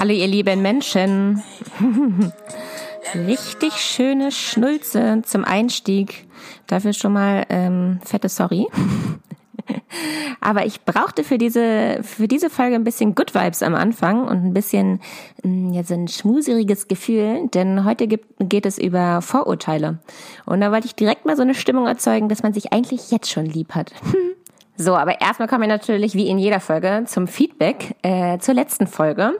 Hallo 0.00 0.12
ihr 0.12 0.26
lieben 0.26 0.62
Menschen. 0.62 1.44
Richtig 3.14 3.74
schöne 3.74 4.32
Schnulze 4.32 5.22
zum 5.24 5.44
Einstieg. 5.44 6.26
Dafür 6.66 6.92
schon 6.92 7.12
mal 7.12 7.46
ähm, 7.50 8.00
fette 8.04 8.28
Sorry. 8.28 8.66
Aber 10.40 10.66
ich 10.66 10.84
brauchte 10.84 11.22
für 11.22 11.38
diese, 11.38 12.00
für 12.02 12.26
diese 12.26 12.50
Folge 12.50 12.74
ein 12.74 12.82
bisschen 12.82 13.14
Good 13.14 13.32
Vibes 13.32 13.62
am 13.62 13.76
Anfang 13.76 14.26
und 14.26 14.44
ein 14.44 14.52
bisschen 14.52 15.00
mm, 15.44 15.72
ja, 15.72 15.84
so 15.84 15.94
ein 15.94 16.08
schmuseriges 16.08 16.88
Gefühl, 16.88 17.48
denn 17.54 17.84
heute 17.84 18.08
gibt, 18.08 18.26
geht 18.40 18.66
es 18.66 18.76
über 18.76 19.22
Vorurteile. 19.22 20.00
Und 20.46 20.62
da 20.62 20.72
wollte 20.72 20.86
ich 20.86 20.96
direkt 20.96 21.26
mal 21.26 21.36
so 21.36 21.42
eine 21.42 21.54
Stimmung 21.54 21.86
erzeugen, 21.86 22.28
dass 22.28 22.42
man 22.42 22.52
sich 22.54 22.72
eigentlich 22.72 23.12
jetzt 23.12 23.30
schon 23.30 23.46
lieb 23.46 23.76
hat. 23.76 23.92
So, 24.76 24.96
aber 24.96 25.20
erstmal 25.20 25.48
kommen 25.48 25.62
wir 25.62 25.68
natürlich 25.68 26.14
wie 26.14 26.28
in 26.28 26.38
jeder 26.38 26.60
Folge 26.60 27.04
zum 27.06 27.28
Feedback 27.28 27.94
äh, 28.02 28.38
zur 28.38 28.54
letzten 28.54 28.86
Folge. 28.86 29.38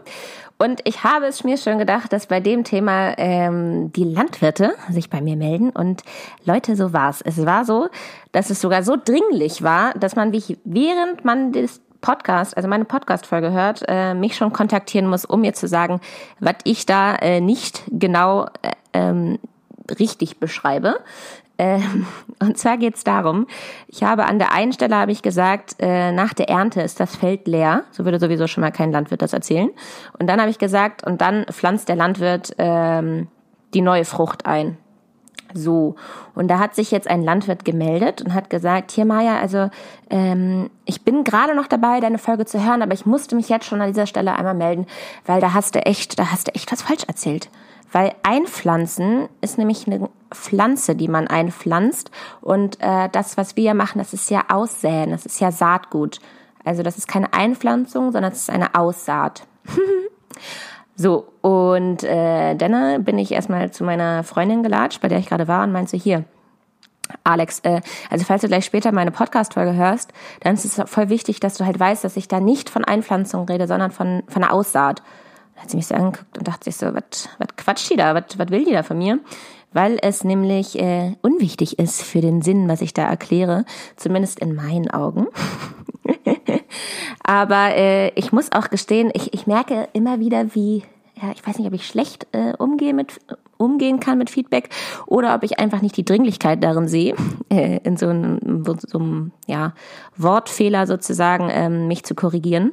Und 0.58 0.80
ich 0.84 1.02
habe 1.02 1.26
es 1.26 1.42
mir 1.42 1.56
schon 1.56 1.78
gedacht, 1.78 2.12
dass 2.12 2.26
bei 2.26 2.38
dem 2.38 2.62
Thema 2.62 3.18
ähm, 3.18 3.92
die 3.92 4.04
Landwirte 4.04 4.74
sich 4.90 5.10
bei 5.10 5.20
mir 5.20 5.36
melden. 5.36 5.70
Und 5.70 6.02
Leute, 6.44 6.76
so 6.76 6.92
war's. 6.92 7.20
Es 7.22 7.44
war 7.44 7.64
so, 7.64 7.88
dass 8.30 8.50
es 8.50 8.60
sogar 8.60 8.84
so 8.84 8.96
dringlich 9.02 9.62
war, 9.62 9.94
dass 9.94 10.14
man 10.14 10.30
mich, 10.30 10.58
während 10.64 11.24
man 11.24 11.50
das 11.50 11.80
Podcast, 12.00 12.56
also 12.56 12.68
meine 12.68 12.84
Podcast-Folge 12.84 13.52
hört, 13.52 13.82
äh, 13.88 14.14
mich 14.14 14.36
schon 14.36 14.52
kontaktieren 14.52 15.08
muss, 15.08 15.24
um 15.24 15.40
mir 15.40 15.54
zu 15.54 15.66
sagen, 15.66 16.00
was 16.38 16.56
ich 16.64 16.86
da 16.86 17.16
äh, 17.16 17.40
nicht 17.40 17.82
genau 17.90 18.44
äh, 18.62 18.72
ähm, 18.92 19.38
richtig 19.98 20.38
beschreibe. 20.38 21.00
Ähm, 21.58 22.06
und 22.40 22.58
zwar 22.58 22.76
geht 22.76 22.96
es 22.96 23.04
darum, 23.04 23.46
ich 23.88 24.02
habe 24.02 24.24
an 24.24 24.38
der 24.38 24.52
einen 24.52 24.72
Stelle 24.72 24.96
habe 24.96 25.12
ich 25.12 25.22
gesagt, 25.22 25.76
äh, 25.78 26.12
nach 26.12 26.34
der 26.34 26.48
Ernte 26.48 26.82
ist 26.82 27.00
das 27.00 27.16
Feld 27.16 27.46
leer. 27.46 27.84
So 27.90 28.04
würde 28.04 28.18
sowieso 28.18 28.46
schon 28.46 28.62
mal 28.62 28.72
kein 28.72 28.92
Landwirt 28.92 29.22
das 29.22 29.32
erzählen. 29.32 29.70
Und 30.18 30.26
dann 30.26 30.40
habe 30.40 30.50
ich 30.50 30.58
gesagt, 30.58 31.04
und 31.06 31.20
dann 31.20 31.44
pflanzt 31.50 31.88
der 31.88 31.96
Landwirt 31.96 32.54
ähm, 32.58 33.28
die 33.74 33.80
neue 33.80 34.04
Frucht 34.04 34.46
ein. 34.46 34.76
So, 35.54 35.96
und 36.34 36.48
da 36.48 36.58
hat 36.58 36.74
sich 36.74 36.90
jetzt 36.90 37.08
ein 37.08 37.22
Landwirt 37.22 37.64
gemeldet 37.64 38.22
und 38.22 38.32
hat 38.34 38.48
gesagt, 38.48 38.90
hier 38.90 39.04
Maja, 39.04 39.38
also 39.38 39.68
ähm, 40.10 40.70
ich 40.84 41.02
bin 41.02 41.24
gerade 41.24 41.54
noch 41.54 41.66
dabei, 41.66 42.00
deine 42.00 42.18
Folge 42.18 42.46
zu 42.46 42.64
hören, 42.64 42.82
aber 42.82 42.94
ich 42.94 43.06
musste 43.06 43.36
mich 43.36 43.48
jetzt 43.48 43.66
schon 43.66 43.80
an 43.82 43.88
dieser 43.88 44.06
Stelle 44.06 44.34
einmal 44.34 44.54
melden, 44.54 44.86
weil 45.26 45.40
da 45.40 45.52
hast 45.52 45.74
du 45.74 45.80
echt, 45.80 46.18
da 46.18 46.30
hast 46.32 46.48
du 46.48 46.54
echt 46.54 46.72
was 46.72 46.82
falsch 46.82 47.04
erzählt. 47.06 47.50
Weil 47.92 48.14
einpflanzen 48.22 49.28
ist 49.40 49.58
nämlich 49.58 49.86
eine 49.86 50.08
Pflanze, 50.30 50.96
die 50.96 51.08
man 51.08 51.28
einpflanzt. 51.28 52.10
Und 52.40 52.78
äh, 52.80 53.08
das, 53.10 53.36
was 53.36 53.56
wir 53.56 53.74
machen, 53.74 53.98
das 53.98 54.14
ist 54.14 54.30
ja 54.30 54.44
Aussäen, 54.48 55.10
das 55.10 55.26
ist 55.26 55.40
ja 55.40 55.52
Saatgut. 55.52 56.20
Also 56.64 56.82
das 56.82 56.96
ist 56.96 57.06
keine 57.06 57.32
Einpflanzung, 57.32 58.12
sondern 58.12 58.32
es 58.32 58.40
ist 58.40 58.50
eine 58.50 58.74
Aussaat. 58.74 59.42
so, 60.96 61.28
und 61.42 62.02
äh, 62.04 62.54
dann 62.54 63.04
bin 63.04 63.18
ich 63.18 63.32
erstmal 63.32 63.70
zu 63.70 63.84
meiner 63.84 64.24
Freundin 64.24 64.62
gelatscht, 64.62 65.00
bei 65.00 65.08
der 65.08 65.18
ich 65.18 65.26
gerade 65.28 65.48
war, 65.48 65.64
und 65.64 65.72
meinte 65.72 65.96
hier, 65.96 66.24
Alex, 67.24 67.60
äh, 67.60 67.80
also 68.10 68.24
falls 68.24 68.42
du 68.42 68.48
gleich 68.48 68.64
später 68.64 68.92
meine 68.92 69.10
Podcast-Folge 69.10 69.74
hörst, 69.74 70.12
dann 70.40 70.54
ist 70.54 70.64
es 70.64 70.90
voll 70.90 71.08
wichtig, 71.08 71.40
dass 71.40 71.56
du 71.56 71.66
halt 71.66 71.78
weißt, 71.78 72.04
dass 72.04 72.16
ich 72.16 72.28
da 72.28 72.40
nicht 72.40 72.70
von 72.70 72.84
Einpflanzung 72.84 73.46
rede, 73.46 73.66
sondern 73.66 73.90
von, 73.90 74.22
von 74.28 74.42
einer 74.42 74.52
Aussaat 74.52 75.02
hat 75.62 75.70
sie 75.70 75.76
mich 75.76 75.86
so 75.86 75.94
angeguckt 75.94 76.38
und 76.38 76.48
dachte 76.48 76.64
sich 76.64 76.76
so, 76.76 76.86
was 76.92 77.56
quatscht 77.56 77.90
die 77.90 77.96
da, 77.96 78.14
was 78.14 78.50
will 78.50 78.64
die 78.64 78.72
da 78.72 78.82
von 78.82 78.98
mir? 78.98 79.20
Weil 79.72 79.98
es 80.02 80.24
nämlich 80.24 80.78
äh, 80.78 81.14
unwichtig 81.22 81.78
ist 81.78 82.02
für 82.02 82.20
den 82.20 82.42
Sinn, 82.42 82.68
was 82.68 82.82
ich 82.82 82.92
da 82.92 83.04
erkläre, 83.04 83.64
zumindest 83.96 84.40
in 84.40 84.54
meinen 84.54 84.90
Augen. 84.90 85.28
Aber 87.24 87.74
äh, 87.74 88.08
ich 88.10 88.32
muss 88.32 88.52
auch 88.52 88.68
gestehen, 88.68 89.10
ich, 89.14 89.32
ich 89.32 89.46
merke 89.46 89.88
immer 89.94 90.20
wieder, 90.20 90.54
wie, 90.54 90.82
ja, 91.14 91.30
ich 91.34 91.46
weiß 91.46 91.58
nicht, 91.58 91.68
ob 91.68 91.72
ich 91.72 91.86
schlecht 91.86 92.26
äh, 92.32 92.52
umgehe 92.58 92.92
mit 92.92 93.18
umgehen 93.56 94.00
kann 94.00 94.18
mit 94.18 94.28
Feedback 94.28 94.68
oder 95.06 95.34
ob 95.34 95.44
ich 95.44 95.58
einfach 95.58 95.80
nicht 95.80 95.96
die 95.96 96.04
Dringlichkeit 96.04 96.62
darin 96.62 96.88
sehe, 96.88 97.14
äh, 97.48 97.78
in 97.84 97.96
so 97.96 98.08
einem, 98.08 98.64
so 98.64 98.98
einem 98.98 99.32
ja, 99.46 99.74
Wortfehler 100.16 100.86
sozusagen 100.86 101.48
ähm, 101.50 101.86
mich 101.86 102.04
zu 102.04 102.14
korrigieren. 102.14 102.72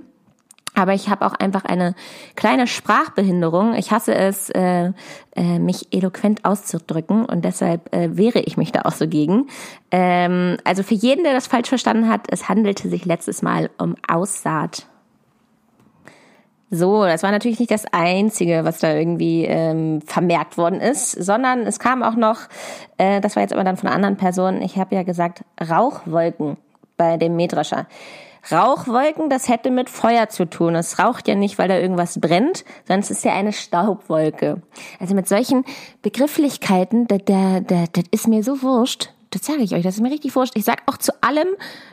Aber 0.79 0.93
ich 0.93 1.09
habe 1.09 1.25
auch 1.25 1.33
einfach 1.33 1.65
eine 1.65 1.93
kleine 2.35 2.65
Sprachbehinderung. 2.65 3.73
Ich 3.73 3.91
hasse 3.91 4.15
es, 4.15 4.49
äh, 4.49 4.91
äh, 5.35 5.59
mich 5.59 5.87
eloquent 5.91 6.45
auszudrücken 6.45 7.25
und 7.25 7.43
deshalb 7.43 7.93
äh, 7.93 8.15
wehre 8.15 8.39
ich 8.39 8.55
mich 8.55 8.71
da 8.71 8.83
auch 8.83 8.93
so 8.93 9.07
gegen. 9.07 9.47
Ähm, 9.91 10.57
also 10.63 10.83
für 10.83 10.93
jeden, 10.93 11.23
der 11.25 11.33
das 11.33 11.47
falsch 11.47 11.69
verstanden 11.69 12.07
hat, 12.07 12.27
es 12.29 12.47
handelte 12.47 12.87
sich 12.87 13.05
letztes 13.05 13.41
Mal 13.41 13.69
um 13.77 13.95
Aussaat. 14.07 14.87
So, 16.71 17.03
das 17.03 17.23
war 17.23 17.31
natürlich 17.31 17.59
nicht 17.59 17.71
das 17.71 17.85
Einzige, 17.91 18.63
was 18.63 18.77
da 18.77 18.93
irgendwie 18.93 19.45
ähm, 19.45 20.01
vermerkt 20.03 20.57
worden 20.57 20.79
ist, 20.79 21.11
sondern 21.11 21.61
es 21.61 21.79
kam 21.79 22.03
auch 22.03 22.15
noch, 22.15 22.41
äh, 22.97 23.19
das 23.21 23.35
war 23.35 23.41
jetzt 23.41 23.53
aber 23.53 23.63
dann 23.63 23.75
von 23.75 23.87
einer 23.87 23.95
anderen 23.95 24.17
Person, 24.17 24.61
ich 24.61 24.77
habe 24.77 24.95
ja 24.95 25.03
gesagt, 25.03 25.43
Rauchwolken 25.59 26.57
bei 26.95 27.17
dem 27.17 27.35
Mähdrescher. 27.35 27.87
Rauchwolken, 28.51 29.29
das 29.29 29.47
hätte 29.47 29.71
mit 29.71 29.89
Feuer 29.89 30.29
zu 30.29 30.49
tun. 30.49 30.75
Es 30.75 30.99
raucht 30.99 31.27
ja 31.27 31.35
nicht, 31.35 31.57
weil 31.57 31.67
da 31.67 31.77
irgendwas 31.77 32.19
brennt, 32.19 32.65
sondern 32.87 33.01
es 33.01 33.11
ist 33.11 33.23
ja 33.25 33.33
eine 33.33 33.53
Staubwolke. 33.53 34.61
Also 34.99 35.15
mit 35.15 35.27
solchen 35.27 35.65
Begrifflichkeiten, 36.01 37.07
das, 37.07 37.19
das, 37.25 37.63
das 37.91 38.03
ist 38.11 38.27
mir 38.27 38.43
so 38.43 38.61
wurscht 38.61 39.09
das 39.31 39.45
sage 39.45 39.61
ich 39.61 39.75
euch, 39.75 39.83
das 39.83 39.95
ist 39.95 40.01
mir 40.01 40.11
richtig 40.11 40.35
wurscht. 40.35 40.53
Ich 40.55 40.65
sag 40.65 40.81
auch 40.87 40.97
zu 40.97 41.11
allem, 41.21 41.47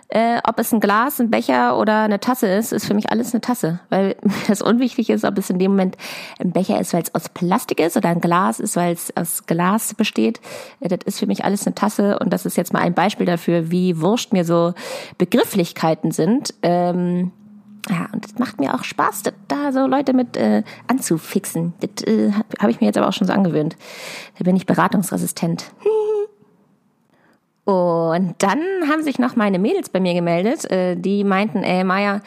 äh, 0.08 0.38
ob 0.48 0.58
es 0.58 0.72
ein 0.72 0.80
Glas, 0.80 1.20
ein 1.20 1.30
Becher 1.30 1.78
oder 1.78 2.02
eine 2.02 2.18
Tasse 2.18 2.46
ist, 2.46 2.72
ist 2.72 2.86
für 2.86 2.94
mich 2.94 3.10
alles 3.10 3.34
eine 3.34 3.42
Tasse. 3.42 3.80
Weil 3.90 4.16
das 4.48 4.62
unwichtig 4.62 5.10
ist, 5.10 5.24
ob 5.24 5.36
es 5.36 5.50
in 5.50 5.58
dem 5.58 5.72
Moment 5.72 5.96
ein 6.38 6.52
Becher 6.52 6.80
ist, 6.80 6.94
weil 6.94 7.02
es 7.02 7.14
aus 7.14 7.28
Plastik 7.28 7.80
ist 7.80 7.96
oder 7.96 8.08
ein 8.08 8.20
Glas 8.20 8.58
ist, 8.58 8.76
weil 8.76 8.94
es 8.94 9.14
aus 9.16 9.44
Glas 9.46 9.94
besteht. 9.94 10.40
Äh, 10.80 10.88
das 10.88 11.00
ist 11.04 11.18
für 11.18 11.26
mich 11.26 11.44
alles 11.44 11.66
eine 11.66 11.74
Tasse 11.74 12.18
und 12.18 12.32
das 12.32 12.46
ist 12.46 12.56
jetzt 12.56 12.72
mal 12.72 12.80
ein 12.80 12.94
Beispiel 12.94 13.26
dafür, 13.26 13.70
wie 13.70 14.00
wurscht 14.00 14.32
mir 14.32 14.44
so 14.44 14.72
Begrifflichkeiten 15.18 16.12
sind. 16.12 16.54
Ähm, 16.62 17.32
ja, 17.88 18.08
und 18.12 18.24
es 18.24 18.38
macht 18.38 18.58
mir 18.58 18.74
auch 18.74 18.82
Spaß, 18.82 19.24
da 19.46 19.72
so 19.72 19.86
Leute 19.86 20.12
mit 20.12 20.36
äh, 20.36 20.64
anzufixen. 20.88 21.74
Das 21.80 22.04
äh, 22.04 22.32
habe 22.58 22.70
ich 22.70 22.80
mir 22.80 22.86
jetzt 22.86 22.98
aber 22.98 23.08
auch 23.08 23.12
schon 23.12 23.26
so 23.26 23.32
angewöhnt. 23.32 23.76
Da 24.38 24.44
bin 24.44 24.56
ich 24.56 24.66
beratungsresistent. 24.66 25.66
Und 27.66 28.36
dann 28.38 28.60
haben 28.88 29.02
sich 29.02 29.18
noch 29.18 29.34
meine 29.34 29.58
Mädels 29.58 29.88
bei 29.88 29.98
mir 29.98 30.14
gemeldet, 30.14 30.70
äh, 30.70 30.94
die 30.94 31.24
meinten, 31.24 31.64
ey 31.64 31.82
Maja, 31.82 32.20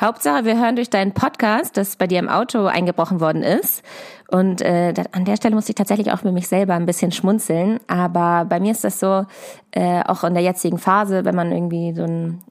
Hauptsache 0.00 0.44
wir 0.44 0.58
hören 0.58 0.74
durch 0.74 0.90
deinen 0.90 1.12
Podcast, 1.12 1.76
dass 1.76 1.94
bei 1.94 2.08
dir 2.08 2.18
im 2.18 2.28
Auto 2.28 2.66
eingebrochen 2.66 3.20
worden 3.20 3.42
ist. 3.42 3.84
Und 4.28 4.62
äh, 4.62 4.92
an 5.12 5.24
der 5.24 5.36
Stelle 5.36 5.54
muss 5.54 5.68
ich 5.68 5.76
tatsächlich 5.76 6.10
auch 6.10 6.18
für 6.18 6.32
mich 6.32 6.48
selber 6.48 6.74
ein 6.74 6.86
bisschen 6.86 7.12
schmunzeln. 7.12 7.78
Aber 7.86 8.44
bei 8.46 8.58
mir 8.58 8.72
ist 8.72 8.82
das 8.82 8.98
so, 8.98 9.26
äh, 9.70 10.02
auch 10.04 10.24
in 10.24 10.34
der 10.34 10.42
jetzigen 10.42 10.78
Phase, 10.78 11.24
wenn 11.24 11.34
man 11.34 11.52
irgendwie 11.52 11.94
so, 11.94 12.04
ein, 12.04 12.42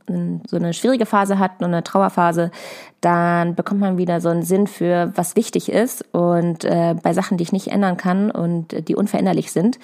so 0.48 0.58
eine 0.58 0.74
schwierige 0.74 1.06
Phase 1.06 1.40
hat 1.40 1.60
und 1.60 1.66
eine 1.66 1.84
Trauerphase, 1.84 2.52
dann 3.00 3.56
bekommt 3.56 3.82
man 3.82 3.98
wieder 3.98 4.22
so 4.22 4.30
einen 4.30 4.44
Sinn 4.44 4.68
für, 4.68 5.12
was 5.16 5.36
wichtig 5.36 5.70
ist. 5.70 6.06
Und 6.14 6.64
äh, 6.64 6.96
bei 7.02 7.14
Sachen, 7.14 7.38
die 7.38 7.44
ich 7.44 7.52
nicht 7.52 7.68
ändern 7.68 7.98
kann 7.98 8.30
und 8.30 8.88
die 8.88 8.96
unveränderlich 8.96 9.52
sind, 9.52 9.80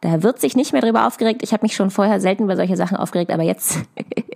da 0.00 0.22
wird 0.22 0.40
sich 0.40 0.56
nicht 0.56 0.72
mehr 0.72 0.82
drüber 0.82 1.06
aufgeregt. 1.06 1.42
Ich 1.42 1.52
habe 1.52 1.64
mich 1.64 1.76
schon 1.76 1.90
vorher 1.90 2.20
selten 2.20 2.44
über 2.44 2.56
solche 2.56 2.76
Sachen 2.76 2.96
aufgeregt, 2.96 3.32
aber 3.32 3.42
jetzt 3.42 3.78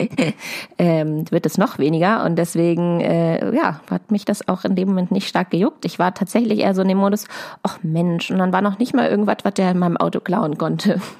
ähm, 0.77 1.29
wird 1.31 1.45
es 1.45 1.57
noch 1.57 1.79
weniger. 1.79 2.23
Und 2.25 2.37
deswegen, 2.37 2.68
äh, 2.77 3.55
ja, 3.55 3.81
hat 3.89 4.11
mich 4.11 4.25
das 4.25 4.47
auch 4.47 4.63
in 4.65 4.75
dem 4.75 4.89
Moment 4.89 5.11
nicht 5.11 5.27
stark 5.27 5.51
gejuckt. 5.51 5.85
Ich 5.85 5.99
war 5.99 6.13
tatsächlich 6.13 6.59
eher 6.59 6.75
so 6.75 6.81
in 6.81 6.87
dem 6.87 6.97
Modus, 6.97 7.25
ach 7.63 7.79
Mensch, 7.83 8.31
und 8.31 8.37
dann 8.37 8.53
war 8.53 8.61
noch 8.61 8.79
nicht 8.79 8.93
mal 8.93 9.09
irgendwas, 9.09 9.37
was 9.43 9.53
der 9.53 9.71
in 9.71 9.79
meinem 9.79 9.97
Auto 9.97 10.19
klauen 10.19 10.57
konnte. 10.57 11.01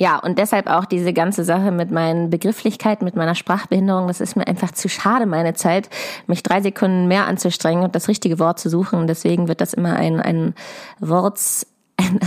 Ja, 0.00 0.16
und 0.16 0.38
deshalb 0.38 0.68
auch 0.68 0.84
diese 0.84 1.12
ganze 1.12 1.42
Sache 1.42 1.72
mit 1.72 1.90
meinen 1.90 2.30
Begrifflichkeiten, 2.30 3.04
mit 3.04 3.16
meiner 3.16 3.34
Sprachbehinderung, 3.34 4.06
das 4.06 4.20
ist 4.20 4.36
mir 4.36 4.46
einfach 4.46 4.70
zu 4.70 4.88
schade, 4.88 5.26
meine 5.26 5.54
Zeit, 5.54 5.90
mich 6.28 6.44
drei 6.44 6.62
Sekunden 6.62 7.08
mehr 7.08 7.26
anzustrengen 7.26 7.82
und 7.82 7.96
das 7.96 8.06
richtige 8.06 8.38
Wort 8.38 8.60
zu 8.60 8.70
suchen. 8.70 9.08
Deswegen 9.08 9.48
wird 9.48 9.60
das 9.60 9.74
immer 9.74 9.96
ein, 9.96 10.20
ein 10.20 10.54
Worts, 11.00 11.66
ein, 11.98 12.20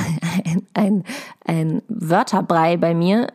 ein, 0.45 0.63
ein, 0.73 1.03
ein 1.45 1.81
Wörterbrei 1.87 2.77
bei 2.77 2.93
mir. 2.93 3.27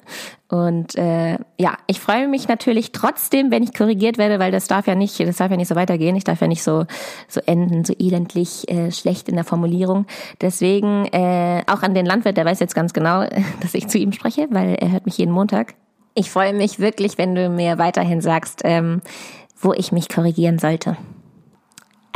Und 0.49 0.95
äh, 0.95 1.39
ja, 1.59 1.77
ich 1.89 1.99
freue 1.99 2.29
mich 2.29 2.47
natürlich 2.47 2.93
trotzdem, 2.93 3.51
wenn 3.51 3.65
ich 3.65 3.75
korrigiert 3.75 4.17
werde, 4.17 4.39
weil 4.39 4.53
das 4.53 4.69
darf 4.69 4.87
ja 4.87 4.95
nicht, 4.95 5.19
das 5.19 5.39
darf 5.39 5.51
ja 5.51 5.57
nicht 5.57 5.67
so 5.67 5.75
weitergehen. 5.75 6.15
Ich 6.15 6.23
darf 6.23 6.41
ja 6.41 6.47
nicht 6.47 6.63
so 6.63 6.87
so 7.27 7.41
enden, 7.47 7.85
so 7.85 7.95
elendlich 7.99 8.69
äh, 8.71 8.93
schlecht 8.93 9.29
in 9.29 9.35
der 9.35 9.45
Formulierung. 9.45 10.07
Deswegen 10.41 11.07
äh, 11.07 11.65
auch 11.67 11.83
an 11.83 11.95
den 11.95 12.07
Landwirt, 12.07 12.37
der 12.37 12.45
weiß 12.45 12.61
jetzt 12.61 12.77
ganz 12.77 12.93
genau, 12.93 13.25
dass 13.61 13.75
ich 13.75 13.89
zu 13.89 13.99
ihm 13.99 14.13
spreche, 14.13 14.47
weil 14.51 14.75
er 14.75 14.93
hört 14.93 15.07
mich 15.07 15.19
jeden 15.19 15.33
Montag. 15.33 15.75
Ich 16.15 16.31
freue 16.31 16.55
mich 16.55 16.79
wirklich, 16.79 17.19
wenn 17.19 17.35
du 17.35 17.49
mir 17.51 17.79
weiterhin 17.79 18.21
sagst, 18.21 18.61
ähm, 18.65 19.03
wo 19.61 19.73
ich 19.73 19.91
mich 19.91 20.09
korrigieren 20.09 20.59
sollte. 20.59 20.97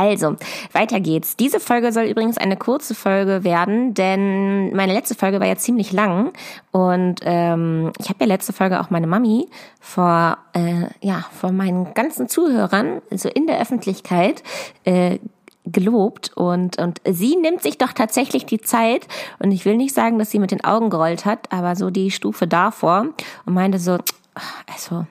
Also, 0.01 0.37
weiter 0.73 0.99
geht's. 0.99 1.37
Diese 1.37 1.61
Folge 1.61 1.93
soll 1.93 2.05
übrigens 2.05 2.39
eine 2.39 2.57
kurze 2.57 2.95
Folge 2.95 3.45
werden, 3.45 3.93
denn 3.93 4.75
meine 4.75 4.95
letzte 4.95 5.15
Folge 5.15 5.41
war 5.41 5.47
ja 5.47 5.57
ziemlich 5.57 5.93
lang 5.93 6.33
und 6.73 7.17
ähm, 7.25 7.93
ich 7.99 8.09
habe 8.09 8.21
ja 8.21 8.27
letzte 8.27 8.55
Folge 8.55 8.81
auch 8.81 8.89
meine 8.89 9.07
Mami 9.07 9.51
vor 9.79 10.39
äh, 10.55 10.87
ja 11.03 11.27
vor 11.39 11.53
meinen 11.53 11.93
ganzen 11.93 12.31
Zuhörern, 12.31 13.03
also 13.11 13.29
in 13.29 13.47
der 13.47 13.61
Öffentlichkeit, 13.61 14.43
äh, 14.85 15.19
gelobt 15.67 16.33
und, 16.35 16.79
und 16.79 17.03
sie 17.05 17.37
nimmt 17.37 17.63
sich 17.63 17.77
doch 17.77 17.93
tatsächlich 17.93 18.47
die 18.47 18.63
Zeit 18.63 19.07
und 19.39 19.53
ich 19.53 19.67
will 19.67 19.77
nicht 19.77 19.95
sagen, 19.95 20.19
dass 20.19 20.31
sie 20.31 20.39
mit 20.39 20.51
den 20.51 20.65
Augen 20.65 20.89
gerollt 20.89 21.27
hat, 21.27 21.53
aber 21.53 21.77
so 21.77 21.91
die 21.91 22.11
Stufe 22.11 22.47
davor 22.47 23.09
und 23.45 23.53
meinte 23.53 23.79
so, 23.79 23.99
also, 24.73 25.05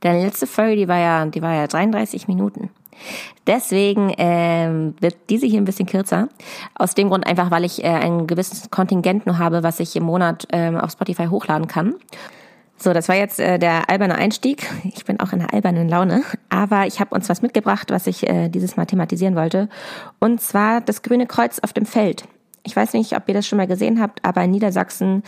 deine 0.00 0.24
letzte 0.24 0.46
Folge, 0.46 0.76
die 0.76 0.88
war 0.88 0.98
ja, 0.98 1.26
die 1.26 1.42
war 1.42 1.52
ja 1.52 1.66
33 1.66 2.26
Minuten. 2.26 2.70
Deswegen 3.46 4.12
ähm, 4.18 4.94
wird 5.00 5.16
diese 5.28 5.46
hier 5.46 5.60
ein 5.60 5.64
bisschen 5.64 5.86
kürzer. 5.86 6.28
Aus 6.74 6.94
dem 6.94 7.08
Grund 7.08 7.26
einfach, 7.26 7.50
weil 7.50 7.64
ich 7.64 7.82
äh, 7.82 7.88
ein 7.88 8.26
gewisses 8.26 8.70
Kontingent 8.70 9.26
nur 9.26 9.38
habe, 9.38 9.62
was 9.62 9.80
ich 9.80 9.96
im 9.96 10.04
Monat 10.04 10.46
ähm, 10.52 10.76
auf 10.76 10.92
Spotify 10.92 11.26
hochladen 11.26 11.66
kann. 11.66 11.94
So, 12.82 12.94
das 12.94 13.10
war 13.10 13.16
jetzt 13.16 13.38
äh, 13.38 13.58
der 13.58 13.90
alberne 13.90 14.14
Einstieg. 14.14 14.66
Ich 14.84 15.04
bin 15.04 15.20
auch 15.20 15.34
in 15.34 15.40
einer 15.40 15.52
albernen 15.52 15.86
Laune, 15.86 16.22
aber 16.48 16.86
ich 16.86 16.98
habe 16.98 17.14
uns 17.14 17.28
was 17.28 17.42
mitgebracht, 17.42 17.90
was 17.90 18.06
ich 18.06 18.26
äh, 18.26 18.48
dieses 18.48 18.78
Mal 18.78 18.86
thematisieren 18.86 19.36
wollte. 19.36 19.68
Und 20.18 20.40
zwar 20.40 20.80
das 20.80 21.02
grüne 21.02 21.26
Kreuz 21.26 21.58
auf 21.58 21.74
dem 21.74 21.84
Feld. 21.84 22.24
Ich 22.62 22.74
weiß 22.74 22.94
nicht, 22.94 23.14
ob 23.16 23.28
ihr 23.28 23.34
das 23.34 23.46
schon 23.46 23.58
mal 23.58 23.66
gesehen 23.66 24.00
habt, 24.00 24.24
aber 24.24 24.44
in 24.44 24.50
Niedersachsen, 24.50 25.22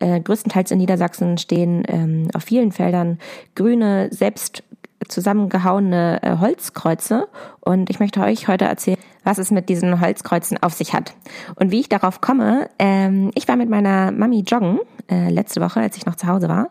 äh, 0.00 0.20
größtenteils 0.20 0.70
in 0.70 0.78
Niedersachsen 0.78 1.38
stehen 1.38 1.82
ähm, 1.88 2.28
auf 2.34 2.44
vielen 2.44 2.72
Feldern 2.72 3.18
grüne, 3.54 4.08
selbst 4.10 4.62
zusammengehauene 5.06 6.22
äh, 6.22 6.36
Holzkreuze. 6.38 7.28
Und 7.60 7.90
ich 7.90 8.00
möchte 8.00 8.20
euch 8.20 8.48
heute 8.48 8.64
erzählen, 8.64 8.98
was 9.24 9.38
es 9.38 9.50
mit 9.50 9.68
diesen 9.68 10.00
Holzkreuzen 10.00 10.62
auf 10.62 10.72
sich 10.72 10.94
hat. 10.94 11.14
Und 11.56 11.70
wie 11.70 11.80
ich 11.80 11.88
darauf 11.88 12.20
komme, 12.20 12.68
ähm, 12.78 13.30
ich 13.34 13.46
war 13.46 13.56
mit 13.56 13.68
meiner 13.68 14.10
Mami 14.10 14.40
joggen 14.40 14.80
äh, 15.10 15.30
letzte 15.30 15.60
Woche, 15.60 15.80
als 15.80 15.96
ich 15.96 16.06
noch 16.06 16.16
zu 16.16 16.26
Hause 16.26 16.48
war. 16.48 16.68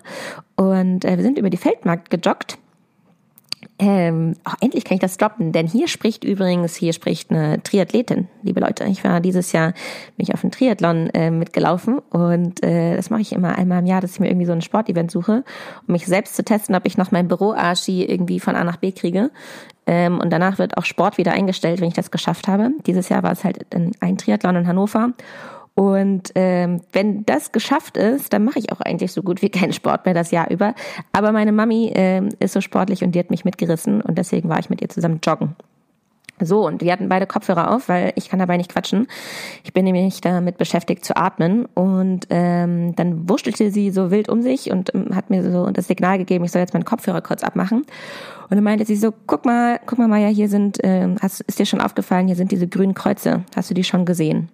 Und 0.56 1.06
äh, 1.06 1.18
wir 1.18 1.24
sind 1.24 1.38
über 1.38 1.50
die 1.50 1.58
Feldmarkt 1.58 2.10
gejoggt 2.10 2.58
ähm, 3.80 4.34
oh, 4.48 4.54
endlich 4.60 4.86
kann 4.86 4.96
ich 4.96 5.02
das 5.02 5.18
droppen, 5.18 5.52
denn 5.52 5.68
hier 5.68 5.88
spricht 5.88 6.24
übrigens, 6.24 6.76
hier 6.76 6.94
spricht 6.94 7.30
eine 7.30 7.62
Triathletin, 7.62 8.28
liebe 8.42 8.60
Leute. 8.60 8.86
Ich 8.86 9.04
war 9.04 9.20
dieses 9.20 9.52
Jahr 9.52 9.74
mich 10.18 10.34
auf 10.34 10.44
einen 10.44 10.52
Triathlon 10.52 11.12
äh, 11.12 11.30
mitgelaufen 11.30 12.00
und 12.10 12.64
äh, 12.64 12.96
das 12.96 13.12
mache 13.12 13.22
ich 13.22 13.34
immer 13.34 13.56
einmal 13.56 13.80
im 13.80 13.86
Jahr, 13.86 14.02
dass 14.02 14.14
ich 14.14 14.20
mir 14.20 14.30
irgendwie 14.30 14.48
so 14.48 14.52
ein 14.52 14.62
Sportevent 14.62 15.12
suche, 15.12 15.44
um 15.88 15.92
mich 15.92 16.08
selbst 16.08 16.36
zu 16.36 16.44
testen, 16.44 16.76
ob 16.76 16.88
ich 16.88 16.98
noch 16.98 17.12
mein 17.12 17.28
Büro-Arschi 17.28 18.04
irgendwie 18.04 18.40
von 18.40 18.56
A 18.56 18.64
nach 18.64 18.78
B 18.78 18.92
kriege. 18.92 19.30
Ähm, 19.86 20.20
und 20.20 20.32
danach 20.32 20.58
wird 20.58 20.78
auch 20.78 20.86
Sport 20.86 21.20
wieder 21.20 21.34
eingestellt, 21.34 21.80
wenn 21.80 21.88
ich 21.88 21.94
das 21.94 22.10
geschafft 22.10 22.48
habe. 22.48 22.72
Dieses 22.88 23.10
Jahr 23.10 23.22
war 23.22 23.32
es 23.32 23.44
halt 23.44 23.68
ein 23.74 24.18
Triathlon 24.18 24.56
in 24.56 24.68
Hannover 24.68 25.14
und 25.78 26.32
ähm, 26.34 26.82
wenn 26.92 27.24
das 27.28 27.52
geschafft 27.52 27.98
ist, 27.98 28.34
dann 28.34 28.44
mache 28.44 28.58
ich 28.58 28.72
auch 28.72 28.82
eigentlich 28.82 29.12
so 29.12 29.22
gut 29.22 29.44
wie 29.44 29.50
keinen 29.50 29.74
Sport 29.74 30.06
mehr 30.06 30.16
das 30.16 30.32
Jahr 30.32 30.50
über. 30.50 30.74
Aber 31.14 31.32
meine 31.32 31.52
Mami 31.52 31.92
ähm, 31.94 32.30
ist 32.40 32.54
so 32.54 32.62
sportlich 32.62 33.04
und 33.04 33.14
die 33.14 33.20
hat 33.20 33.30
mich 33.30 33.46
mitgerissen 33.46 34.02
und 34.02 34.18
deswegen 34.18 34.50
war 34.50 34.58
ich 34.58 34.72
mit 34.72 34.82
ihr 34.82 34.90
zusammen 34.90 35.20
joggen. 35.24 35.56
So, 36.40 36.66
und 36.66 36.82
wir 36.82 36.92
hatten 36.92 37.10
beide 37.10 37.28
Kopfhörer 37.28 37.76
auf, 37.76 37.90
weil 37.90 38.12
ich 38.16 38.28
kann 38.28 38.40
dabei 38.40 38.58
nicht 38.58 38.72
quatschen. 38.72 39.06
Ich 39.64 39.72
bin 39.72 39.86
nämlich 39.86 40.20
damit 40.20 40.58
beschäftigt 40.58 41.06
zu 41.06 41.16
atmen. 41.16 41.68
Und 41.76 42.26
ähm, 42.32 42.96
dann 42.96 43.30
wurstelte 43.30 43.70
sie 43.70 43.92
so 43.92 44.10
wild 44.10 44.30
um 44.30 44.42
sich 44.42 44.72
und 44.72 44.96
ähm, 44.96 45.16
hat 45.16 45.30
mir 45.30 45.44
so 45.44 45.70
das 45.70 45.88
Signal 45.88 46.18
gegeben, 46.18 46.44
ich 46.44 46.52
soll 46.52 46.62
jetzt 46.62 46.74
meinen 46.74 46.86
Kopfhörer 46.86 47.22
kurz 47.22 47.44
abmachen. 47.44 47.86
Und 48.50 48.56
dann 48.56 48.64
meinte 48.64 48.86
sie 48.86 48.96
so, 48.96 49.14
guck 49.28 49.46
mal, 49.46 49.80
guck 49.86 50.00
mal, 50.00 50.08
Maja, 50.08 50.30
hier 50.30 50.50
sind, 50.50 50.80
ähm, 50.82 51.18
hast, 51.22 51.42
ist 51.42 51.60
dir 51.60 51.68
schon 51.68 51.82
aufgefallen, 51.82 52.26
hier 52.26 52.36
sind 52.36 52.52
diese 52.52 52.68
grünen 52.68 52.96
Kreuze. 52.96 53.44
Hast 53.56 53.70
du 53.70 53.76
die 53.76 53.84
schon 53.84 54.06
gesehen? 54.06 54.50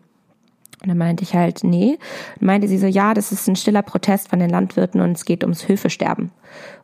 Und 0.83 0.89
dann 0.89 0.97
meinte 0.97 1.23
ich 1.23 1.33
halt, 1.33 1.63
nee. 1.63 1.97
Und 2.39 2.45
meinte 2.45 2.67
sie 2.67 2.77
so, 2.77 2.87
ja, 2.87 3.13
das 3.13 3.31
ist 3.31 3.47
ein 3.47 3.55
stiller 3.55 3.81
Protest 3.81 4.27
von 4.27 4.39
den 4.39 4.49
Landwirten 4.49 4.99
und 4.99 5.13
es 5.13 5.23
geht 5.23 5.43
ums 5.43 5.67
Höfesterben. 5.67 6.31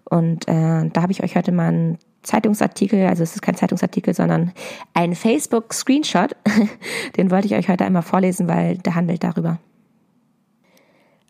Und 0.05 0.47
äh, 0.47 0.89
da 0.89 1.01
habe 1.01 1.11
ich 1.11 1.21
euch 1.21 1.35
heute 1.35 1.51
mal 1.51 1.67
einen 1.67 1.97
Zeitungsartikel, 2.23 3.07
also 3.07 3.23
es 3.23 3.35
ist 3.35 3.41
kein 3.41 3.55
Zeitungsartikel, 3.55 4.13
sondern 4.13 4.53
ein 4.93 5.15
Facebook-Screenshot. 5.15 6.35
Den 7.17 7.29
wollte 7.29 7.47
ich 7.47 7.55
euch 7.55 7.69
heute 7.69 7.85
einmal 7.85 8.01
vorlesen, 8.01 8.47
weil 8.47 8.77
der 8.77 8.95
handelt 8.95 9.23
darüber. 9.23 9.59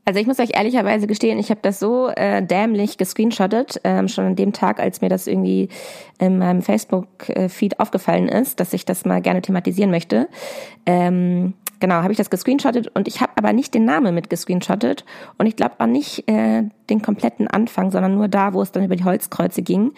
Also 0.05 0.19
ich 0.19 0.25
muss 0.25 0.39
euch 0.39 0.55
ehrlicherweise 0.55 1.05
gestehen, 1.05 1.37
ich 1.37 1.51
habe 1.51 1.59
das 1.61 1.79
so 1.79 2.09
äh, 2.09 2.41
dämlich 2.41 2.97
gescreenshottet, 2.97 3.79
ähm, 3.83 4.07
schon 4.07 4.25
an 4.25 4.35
dem 4.35 4.53
Tag, 4.53 4.79
als 4.79 5.01
mir 5.01 5.09
das 5.09 5.27
irgendwie 5.27 5.69
in 6.17 6.39
meinem 6.39 6.63
Facebook-Feed 6.63 7.79
aufgefallen 7.79 8.27
ist, 8.27 8.59
dass 8.59 8.73
ich 8.73 8.85
das 8.85 9.05
mal 9.05 9.21
gerne 9.21 9.43
thematisieren 9.43 9.91
möchte. 9.91 10.27
Ähm, 10.87 11.53
genau, 11.79 11.95
habe 11.95 12.11
ich 12.11 12.17
das 12.17 12.29
gescreenshottet 12.29 12.87
und 12.95 13.07
ich 13.07 13.21
habe 13.21 13.33
aber 13.35 13.53
nicht 13.53 13.73
den 13.73 13.85
Namen 13.85 14.13
mit 14.13 14.29
gescreenshottet 14.29 15.05
und 15.37 15.45
ich 15.45 15.55
glaube 15.55 15.75
auch 15.79 15.85
nicht 15.85 16.29
äh, 16.29 16.63
den 16.89 17.01
kompletten 17.01 17.47
Anfang, 17.47 17.91
sondern 17.91 18.15
nur 18.15 18.27
da, 18.27 18.53
wo 18.53 18.61
es 18.61 18.71
dann 18.71 18.83
über 18.83 18.95
die 18.95 19.03
Holzkreuze 19.03 19.61
ging. 19.61 19.93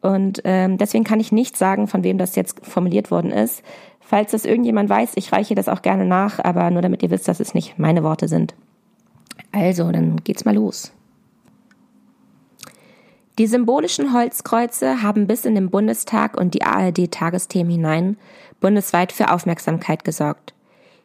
Und 0.00 0.40
ähm, 0.44 0.78
deswegen 0.78 1.04
kann 1.04 1.20
ich 1.20 1.32
nicht 1.32 1.56
sagen, 1.56 1.86
von 1.86 2.04
wem 2.04 2.18
das 2.18 2.36
jetzt 2.36 2.64
formuliert 2.64 3.10
worden 3.10 3.30
ist. 3.30 3.62
Falls 4.00 4.32
das 4.32 4.44
irgendjemand 4.44 4.90
weiß, 4.90 5.12
ich 5.16 5.32
reiche 5.32 5.54
das 5.54 5.68
auch 5.68 5.82
gerne 5.82 6.04
nach, 6.04 6.38
aber 6.38 6.70
nur 6.70 6.82
damit 6.82 7.02
ihr 7.02 7.10
wisst, 7.10 7.26
dass 7.26 7.40
es 7.40 7.54
nicht 7.54 7.78
meine 7.78 8.02
Worte 8.02 8.28
sind. 8.28 8.54
Also, 9.50 9.90
dann 9.90 10.22
geht's 10.24 10.44
mal 10.44 10.54
los. 10.54 10.92
Die 13.38 13.46
symbolischen 13.48 14.12
Holzkreuze 14.12 15.02
haben 15.02 15.26
bis 15.26 15.44
in 15.44 15.56
den 15.56 15.70
Bundestag 15.70 16.36
und 16.36 16.54
die 16.54 16.62
ARD-Tagesthemen 16.62 17.72
hinein 17.72 18.16
bundesweit 18.60 19.10
für 19.10 19.32
Aufmerksamkeit 19.32 20.04
gesorgt. 20.04 20.53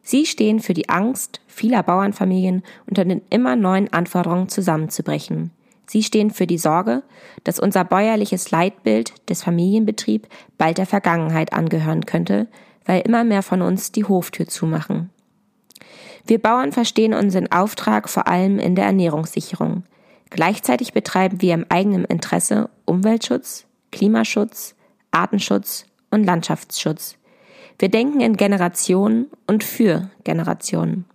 Sie 0.09 0.25
stehen 0.25 0.59
für 0.59 0.73
die 0.73 0.89
Angst 0.89 1.39
vieler 1.45 1.83
Bauernfamilien 1.83 2.63
unter 2.87 3.05
den 3.05 3.21
immer 3.29 3.55
neuen 3.55 3.93
Anforderungen 3.93 4.49
zusammenzubrechen. 4.49 5.51
Sie 5.85 6.01
stehen 6.01 6.31
für 6.31 6.47
die 6.47 6.57
Sorge, 6.57 7.03
dass 7.43 7.59
unser 7.59 7.83
bäuerliches 7.83 8.49
Leitbild 8.49 9.13
des 9.29 9.43
Familienbetrieb 9.43 10.27
bald 10.57 10.79
der 10.79 10.87
Vergangenheit 10.87 11.53
angehören 11.53 12.07
könnte, 12.07 12.47
weil 12.85 13.01
immer 13.01 13.23
mehr 13.23 13.43
von 13.43 13.61
uns 13.61 13.91
die 13.91 14.03
Hoftür 14.03 14.47
zumachen. 14.47 15.11
Wir 16.25 16.41
Bauern 16.41 16.71
verstehen 16.71 17.13
unseren 17.13 17.51
Auftrag 17.51 18.09
vor 18.09 18.27
allem 18.27 18.57
in 18.57 18.73
der 18.73 18.85
Ernährungssicherung. 18.85 19.83
Gleichzeitig 20.31 20.91
betreiben 20.91 21.39
wir 21.39 21.53
im 21.53 21.67
eigenen 21.69 22.05
Interesse 22.05 22.71
Umweltschutz, 22.85 23.67
Klimaschutz, 23.91 24.73
Artenschutz 25.11 25.85
und 26.09 26.23
Landschaftsschutz. 26.23 27.18
Wir 27.79 27.89
denken 27.89 28.21
in 28.21 28.37
Generationen 28.37 29.27
und 29.47 29.63
für 29.63 30.09
Generationen. 30.23 31.05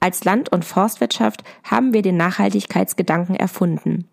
Als 0.00 0.24
Land- 0.24 0.52
und 0.52 0.64
Forstwirtschaft 0.64 1.42
haben 1.64 1.92
wir 1.94 2.02
den 2.02 2.18
Nachhaltigkeitsgedanken 2.18 3.34
erfunden. 3.34 4.06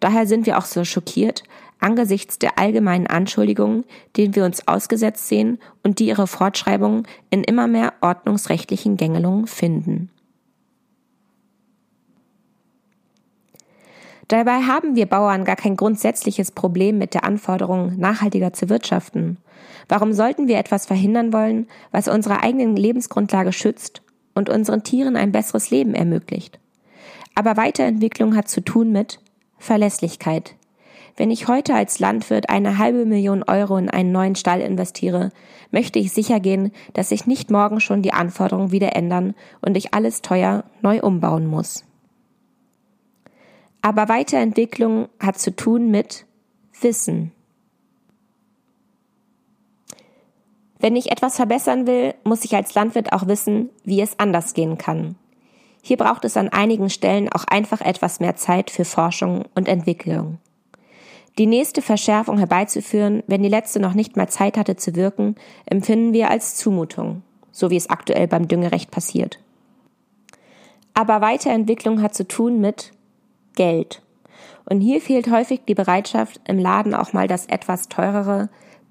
Daher 0.00 0.26
sind 0.26 0.46
wir 0.46 0.56
auch 0.56 0.64
so 0.64 0.84
schockiert 0.84 1.42
angesichts 1.82 2.38
der 2.38 2.58
allgemeinen 2.58 3.08
Anschuldigungen, 3.08 3.84
denen 4.16 4.34
wir 4.34 4.44
uns 4.44 4.68
ausgesetzt 4.68 5.28
sehen 5.28 5.58
und 5.82 5.98
die 5.98 6.06
ihre 6.06 6.26
Fortschreibung 6.26 7.06
in 7.30 7.44
immer 7.44 7.66
mehr 7.66 7.92
ordnungsrechtlichen 8.00 8.96
Gängelungen 8.96 9.46
finden. 9.46 10.08
Dabei 14.28 14.62
haben 14.62 14.94
wir 14.94 15.06
Bauern 15.06 15.44
gar 15.44 15.56
kein 15.56 15.76
grundsätzliches 15.76 16.52
Problem 16.52 16.98
mit 16.98 17.14
der 17.14 17.24
Anforderung, 17.24 17.98
nachhaltiger 17.98 18.52
zu 18.52 18.68
wirtschaften. 18.68 19.38
Warum 19.88 20.12
sollten 20.12 20.48
wir 20.48 20.58
etwas 20.58 20.86
verhindern 20.86 21.32
wollen, 21.32 21.66
was 21.90 22.08
unsere 22.08 22.42
eigenen 22.42 22.76
Lebensgrundlage 22.76 23.52
schützt 23.52 24.02
und 24.34 24.48
unseren 24.48 24.84
Tieren 24.84 25.16
ein 25.16 25.32
besseres 25.32 25.70
Leben 25.70 25.94
ermöglicht? 25.94 26.58
Aber 27.34 27.56
Weiterentwicklung 27.56 28.36
hat 28.36 28.48
zu 28.48 28.62
tun 28.62 28.92
mit 28.92 29.18
Verlässlichkeit. 29.58 30.54
Wenn 31.16 31.30
ich 31.30 31.46
heute 31.46 31.74
als 31.74 31.98
Landwirt 31.98 32.48
eine 32.48 32.78
halbe 32.78 33.04
Million 33.04 33.42
Euro 33.42 33.76
in 33.76 33.90
einen 33.90 34.12
neuen 34.12 34.34
Stall 34.34 34.60
investiere, 34.60 35.30
möchte 35.70 35.98
ich 35.98 36.12
sicher 36.12 36.40
gehen, 36.40 36.72
dass 36.94 37.10
sich 37.10 37.26
nicht 37.26 37.50
morgen 37.50 37.80
schon 37.80 38.02
die 38.02 38.14
Anforderungen 38.14 38.72
wieder 38.72 38.96
ändern 38.96 39.34
und 39.60 39.76
ich 39.76 39.92
alles 39.92 40.22
teuer 40.22 40.64
neu 40.80 41.00
umbauen 41.00 41.46
muss. 41.46 41.84
Aber 43.82 44.08
Weiterentwicklung 44.08 45.08
hat 45.18 45.38
zu 45.38 45.54
tun 45.54 45.90
mit 45.90 46.24
Wissen. 46.80 47.32
Wenn 50.78 50.96
ich 50.96 51.12
etwas 51.12 51.36
verbessern 51.36 51.86
will, 51.86 52.14
muss 52.24 52.44
ich 52.44 52.54
als 52.56 52.74
Landwirt 52.74 53.12
auch 53.12 53.26
wissen, 53.26 53.70
wie 53.84 54.00
es 54.00 54.18
anders 54.18 54.54
gehen 54.54 54.78
kann. 54.78 55.16
Hier 55.82 55.96
braucht 55.96 56.24
es 56.24 56.36
an 56.36 56.48
einigen 56.48 56.90
Stellen 56.90 57.28
auch 57.28 57.44
einfach 57.44 57.80
etwas 57.80 58.20
mehr 58.20 58.36
Zeit 58.36 58.70
für 58.70 58.84
Forschung 58.84 59.44
und 59.54 59.68
Entwicklung. 59.68 60.38
Die 61.38 61.46
nächste 61.46 61.82
Verschärfung 61.82 62.38
herbeizuführen, 62.38 63.22
wenn 63.26 63.42
die 63.42 63.48
letzte 63.48 63.80
noch 63.80 63.94
nicht 63.94 64.16
mal 64.16 64.28
Zeit 64.28 64.56
hatte 64.56 64.76
zu 64.76 64.94
wirken, 64.94 65.34
empfinden 65.66 66.12
wir 66.12 66.30
als 66.30 66.56
Zumutung, 66.56 67.22
so 67.50 67.70
wie 67.70 67.76
es 67.76 67.90
aktuell 67.90 68.28
beim 68.28 68.48
Düngerecht 68.48 68.90
passiert. 68.90 69.38
Aber 70.94 71.20
Weiterentwicklung 71.20 72.02
hat 72.02 72.14
zu 72.14 72.28
tun 72.28 72.60
mit 72.60 72.92
Geld. 73.54 74.02
Und 74.64 74.80
hier 74.80 75.00
fehlt 75.00 75.30
häufig 75.30 75.62
die 75.66 75.74
Bereitschaft, 75.74 76.40
im 76.46 76.58
Laden 76.58 76.94
auch 76.94 77.12
mal 77.12 77.28
das 77.28 77.46
etwas 77.46 77.88
teurere 77.88 78.48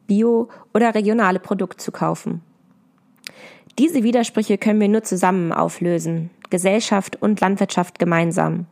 bio 0.08 0.50
oder 0.74 0.94
regionale 0.94 1.40
Produkte 1.40 1.78
zu 1.78 1.92
kaufen. 1.92 2.42
Diese 3.80 4.04
Widersprüche 4.04 4.58
können 4.58 4.82
wir 4.82 4.90
nur 4.90 5.04
zusammen 5.04 5.54
auflösen, 5.54 6.30
Gesellschaft 6.50 7.22
und 7.22 7.40
Landwirtschaft 7.40 8.00
gemeinsam. 8.00 8.66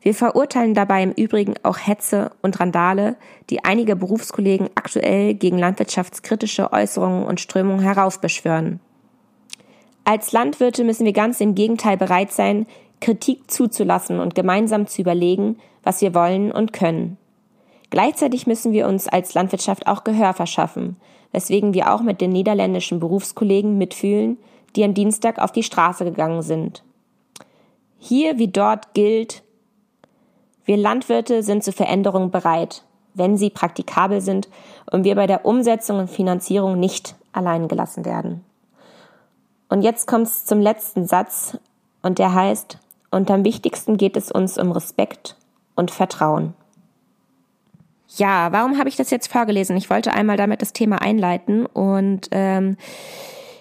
Wir 0.00 0.14
verurteilen 0.14 0.74
dabei 0.74 1.02
im 1.02 1.12
Übrigen 1.12 1.54
auch 1.64 1.78
Hetze 1.78 2.30
und 2.40 2.58
Randale, 2.60 3.16
die 3.50 3.64
einige 3.64 3.96
Berufskollegen 3.96 4.70
aktuell 4.74 5.34
gegen 5.34 5.58
landwirtschaftskritische 5.58 6.72
Äußerungen 6.72 7.24
und 7.24 7.40
Strömungen 7.40 7.82
heraufbeschwören. 7.82 8.80
Als 10.04 10.32
Landwirte 10.32 10.84
müssen 10.84 11.04
wir 11.04 11.12
ganz 11.12 11.40
im 11.40 11.54
Gegenteil 11.54 11.98
bereit 11.98 12.32
sein, 12.32 12.66
Kritik 13.00 13.50
zuzulassen 13.50 14.20
und 14.20 14.34
gemeinsam 14.34 14.86
zu 14.86 15.02
überlegen, 15.02 15.58
was 15.82 16.00
wir 16.00 16.14
wollen 16.14 16.52
und 16.52 16.72
können. 16.72 17.16
Gleichzeitig 17.90 18.46
müssen 18.46 18.72
wir 18.72 18.86
uns 18.86 19.08
als 19.08 19.34
Landwirtschaft 19.34 19.86
auch 19.86 20.04
Gehör 20.04 20.34
verschaffen, 20.34 20.96
weswegen 21.32 21.74
wir 21.74 21.92
auch 21.94 22.02
mit 22.02 22.20
den 22.20 22.30
niederländischen 22.30 23.00
Berufskollegen 23.00 23.78
mitfühlen, 23.78 24.38
die 24.76 24.84
am 24.84 24.94
Dienstag 24.94 25.38
auf 25.38 25.52
die 25.52 25.62
Straße 25.62 26.04
gegangen 26.04 26.42
sind. 26.42 26.82
Hier 27.98 28.38
wie 28.38 28.48
dort 28.48 28.94
gilt, 28.94 29.42
wir 30.64 30.76
Landwirte 30.76 31.42
sind 31.42 31.64
zu 31.64 31.72
Veränderungen 31.72 32.30
bereit, 32.30 32.84
wenn 33.14 33.36
sie 33.36 33.50
praktikabel 33.50 34.20
sind 34.20 34.48
und 34.90 35.04
wir 35.04 35.14
bei 35.14 35.26
der 35.26 35.46
Umsetzung 35.46 35.98
und 35.98 36.10
Finanzierung 36.10 36.78
nicht 36.78 37.16
allein 37.32 37.68
gelassen 37.68 38.04
werden. 38.04 38.44
Und 39.70 39.82
jetzt 39.82 40.06
kommt 40.06 40.26
es 40.26 40.44
zum 40.44 40.60
letzten 40.60 41.06
Satz 41.06 41.58
und 42.02 42.18
der 42.18 42.34
heißt, 42.34 42.78
und 43.10 43.30
am 43.30 43.44
wichtigsten 43.44 43.96
geht 43.96 44.16
es 44.16 44.30
uns 44.30 44.58
um 44.58 44.72
Respekt 44.72 45.36
und 45.74 45.90
Vertrauen. 45.90 46.54
Ja, 48.16 48.52
warum 48.52 48.78
habe 48.78 48.88
ich 48.88 48.96
das 48.96 49.10
jetzt 49.10 49.30
vorgelesen? 49.30 49.76
Ich 49.76 49.90
wollte 49.90 50.12
einmal 50.12 50.36
damit 50.36 50.62
das 50.62 50.72
Thema 50.72 51.02
einleiten 51.02 51.66
und 51.66 52.28
ähm, 52.30 52.76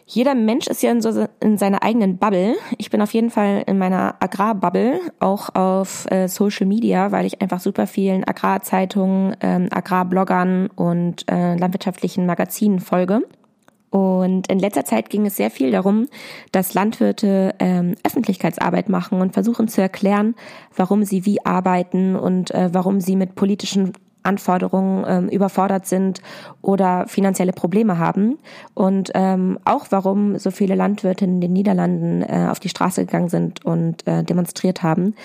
jeder 0.09 0.35
Mensch 0.35 0.67
ist 0.67 0.81
ja 0.81 0.91
in, 0.91 1.01
so, 1.01 1.27
in 1.41 1.57
seiner 1.57 1.83
eigenen 1.83 2.17
Bubble. 2.17 2.55
Ich 2.77 2.89
bin 2.89 3.01
auf 3.01 3.13
jeden 3.13 3.29
Fall 3.29 3.63
in 3.67 3.77
meiner 3.77 4.15
Agrarbubble, 4.21 5.01
auch 5.19 5.53
auf 5.53 6.09
äh, 6.09 6.29
Social 6.29 6.65
Media, 6.65 7.11
weil 7.11 7.25
ich 7.25 7.41
einfach 7.41 7.59
super 7.59 7.87
vielen 7.87 8.23
Agrarzeitungen, 8.23 9.35
ähm, 9.41 9.67
Agrarbloggern 9.69 10.67
und 10.67 11.29
äh, 11.29 11.57
landwirtschaftlichen 11.57 12.25
Magazinen 12.25 12.79
folge. 12.79 13.23
Und 13.97 14.47
in 14.47 14.59
letzter 14.59 14.85
Zeit 14.85 15.09
ging 15.09 15.25
es 15.25 15.35
sehr 15.35 15.51
viel 15.51 15.71
darum, 15.71 16.07
dass 16.51 16.73
Landwirte 16.73 17.55
ähm, 17.59 17.95
Öffentlichkeitsarbeit 18.03 18.89
machen 18.89 19.21
und 19.21 19.33
versuchen 19.33 19.67
zu 19.67 19.81
erklären, 19.81 20.35
warum 20.75 21.03
sie 21.03 21.25
wie 21.25 21.45
arbeiten 21.45 22.15
und 22.15 22.51
äh, 22.51 22.69
warum 22.73 23.01
sie 23.01 23.15
mit 23.15 23.35
politischen 23.35 23.93
Anforderungen 24.27 25.05
ähm, 25.07 25.29
überfordert 25.29 25.85
sind 25.85 26.21
oder 26.61 27.07
finanzielle 27.07 27.53
Probleme 27.53 27.97
haben. 27.97 28.37
Und 28.73 29.11
ähm, 29.15 29.57
auch 29.65 29.87
warum 29.89 30.37
so 30.37 30.51
viele 30.51 30.75
Landwirte 30.75 31.25
in 31.25 31.39
den 31.39 31.53
Niederlanden 31.53 32.21
äh, 32.23 32.47
auf 32.49 32.59
die 32.59 32.69
Straße 32.69 33.05
gegangen 33.05 33.29
sind 33.29 33.65
und 33.65 34.05
äh, 34.05 34.23
demonstriert 34.23 34.83
haben. 34.83 35.15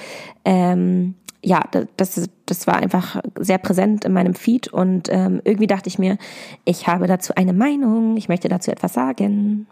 Ähm, 0.45 1.17
ja, 1.43 1.63
das, 1.97 2.31
das 2.47 2.67
war 2.67 2.77
einfach 2.77 3.21
sehr 3.37 3.59
präsent 3.59 4.05
in 4.05 4.13
meinem 4.13 4.35
Feed 4.35 4.69
und 4.69 5.09
ähm, 5.11 5.41
irgendwie 5.45 5.67
dachte 5.67 5.89
ich 5.89 5.99
mir, 5.99 6.17
ich 6.65 6.87
habe 6.87 7.07
dazu 7.07 7.35
eine 7.35 7.53
Meinung, 7.53 8.17
ich 8.17 8.29
möchte 8.29 8.49
dazu 8.49 8.71
etwas 8.71 8.95
sagen. 8.95 9.67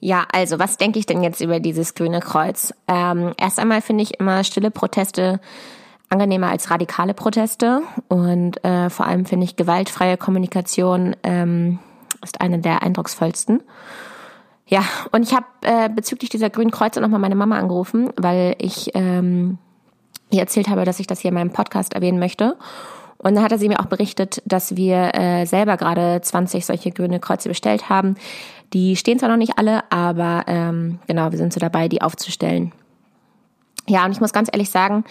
Ja, 0.00 0.26
also 0.32 0.58
was 0.58 0.76
denke 0.76 0.98
ich 0.98 1.06
denn 1.06 1.22
jetzt 1.22 1.40
über 1.40 1.60
dieses 1.60 1.94
grüne 1.94 2.20
Kreuz? 2.20 2.74
Ähm, 2.86 3.32
erst 3.36 3.58
einmal 3.58 3.80
finde 3.80 4.02
ich 4.02 4.18
immer 4.20 4.44
stille 4.44 4.70
Proteste 4.70 5.40
angenehmer 6.08 6.48
als 6.48 6.70
radikale 6.70 7.14
Proteste 7.14 7.82
und 8.08 8.64
äh, 8.64 8.90
vor 8.90 9.06
allem 9.06 9.26
finde 9.26 9.44
ich 9.44 9.56
gewaltfreie 9.56 10.16
Kommunikation 10.16 11.14
ähm, 11.22 11.78
ist 12.22 12.40
eine 12.40 12.58
der 12.58 12.82
eindrucksvollsten. 12.82 13.62
Ja, 14.66 14.84
und 15.12 15.22
ich 15.22 15.34
habe 15.34 15.46
äh, 15.62 15.88
bezüglich 15.88 16.30
dieser 16.30 16.50
grünen 16.50 16.70
Kreuze 16.70 17.00
nochmal 17.00 17.20
meine 17.20 17.34
Mama 17.34 17.58
angerufen, 17.58 18.10
weil 18.16 18.54
ich 18.58 18.90
ähm, 18.94 19.58
ihr 20.30 20.40
erzählt 20.40 20.68
habe, 20.68 20.84
dass 20.84 21.00
ich 21.00 21.06
das 21.06 21.20
hier 21.20 21.30
in 21.30 21.34
meinem 21.34 21.52
Podcast 21.52 21.94
erwähnen 21.94 22.18
möchte. 22.18 22.56
Und 23.18 23.34
dann 23.34 23.42
hatte 23.42 23.58
sie 23.58 23.68
mir 23.68 23.80
auch 23.80 23.86
berichtet, 23.86 24.42
dass 24.44 24.76
wir 24.76 25.14
äh, 25.14 25.44
selber 25.44 25.76
gerade 25.76 26.20
20 26.22 26.64
solche 26.64 26.92
grüne 26.92 27.18
Kreuze 27.18 27.48
bestellt 27.48 27.88
haben. 27.88 28.16
Die 28.72 28.96
stehen 28.96 29.18
zwar 29.18 29.28
noch 29.28 29.36
nicht 29.36 29.58
alle, 29.58 29.90
aber 29.90 30.44
ähm, 30.46 31.00
genau, 31.06 31.32
wir 31.32 31.38
sind 31.38 31.52
so 31.52 31.58
dabei, 31.58 31.88
die 31.88 32.00
aufzustellen. 32.00 32.72
Ja, 33.88 34.04
und 34.04 34.12
ich 34.12 34.20
muss 34.20 34.32
ganz 34.32 34.48
ehrlich 34.52 34.70
sagen, 34.70 35.04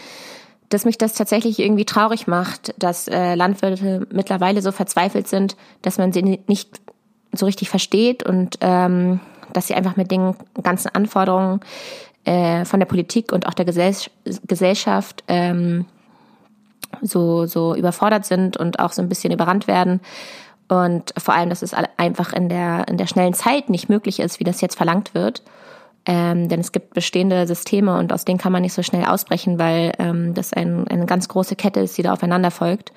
dass 0.70 0.86
mich 0.86 0.98
das 0.98 1.14
tatsächlich 1.14 1.60
irgendwie 1.60 1.86
traurig 1.86 2.28
macht, 2.28 2.74
dass 2.78 3.08
äh, 3.08 3.36
Landwirte 3.36 4.08
mittlerweile 4.12 4.62
so 4.62 4.72
verzweifelt 4.72 5.28
sind, 5.28 5.58
dass 5.82 5.98
man 5.98 6.14
sie 6.14 6.22
nicht 6.22 6.80
so 7.34 7.46
richtig 7.46 7.70
versteht 7.70 8.24
und 8.24 8.58
ähm, 8.62 9.20
dass 9.54 9.68
sie 9.68 9.76
einfach 9.76 9.96
mit 9.96 10.12
den 10.12 10.36
ganzen 10.62 10.90
Anforderungen 10.94 11.62
äh, 12.28 12.66
von 12.66 12.80
der 12.80 12.88
Politik 12.88 13.32
und 13.32 13.48
auch 13.48 13.54
der 13.54 13.66
Gesell 13.66 13.96
Gesellschaft 14.46 15.24
ähm, 15.28 15.86
so, 17.02 17.46
so 17.46 17.76
überfordert 17.76 18.26
sind 18.26 18.58
und 18.58 18.80
auch 18.80 18.92
so 18.92 19.02
ein 19.02 19.10
bisschen 19.10 19.34
überrannt 19.34 19.68
werden. 19.68 20.02
Und 20.70 21.14
vor 21.18 21.34
allem, 21.34 21.50
dass 21.50 21.62
es 21.62 21.74
einfach 21.74 22.34
in 22.34 22.50
der, 22.50 22.88
in 22.90 22.98
der 22.98 23.08
schnellen 23.08 23.34
Zeit 23.34 23.70
nicht 23.70 23.88
möglich 23.88 24.20
ist, 24.20 24.40
wie 24.40 24.44
das 24.44 24.62
jetzt 24.62 24.76
verlangt 24.76 25.14
wird 25.14 25.42
ähm, 26.08 26.48
denn 26.48 26.62
es 26.62 26.72
gibt 26.72 26.94
bestehende 26.94 27.46
Systeme 27.46 27.98
und 27.98 28.14
aus 28.14 28.24
denen 28.24 28.38
kann 28.38 28.54
man 28.54 28.62
nicht 28.62 28.74
so 28.74 28.82
schnell 28.82 29.06
ausbrechen, 29.06 29.60
weil 29.60 29.92
ähm, 30.00 30.34
das 30.34 30.54
ein, 30.54 30.88
eine 30.88 31.06
ganz 31.06 31.28
große 31.28 31.58
Kette 31.58 31.82
ist, 31.82 31.98
die 31.98 32.02
da 32.02 32.14
aufeinander 32.14 32.50
folgt. 32.50 32.94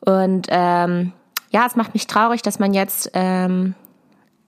Und 0.00 0.46
ähm, 0.48 1.12
ja, 1.50 1.66
es 1.66 1.74
macht 1.74 1.92
mich 1.92 2.06
traurig, 2.06 2.40
dass 2.42 2.60
man 2.60 2.72
jetzt 2.72 3.10
ähm, 3.14 3.74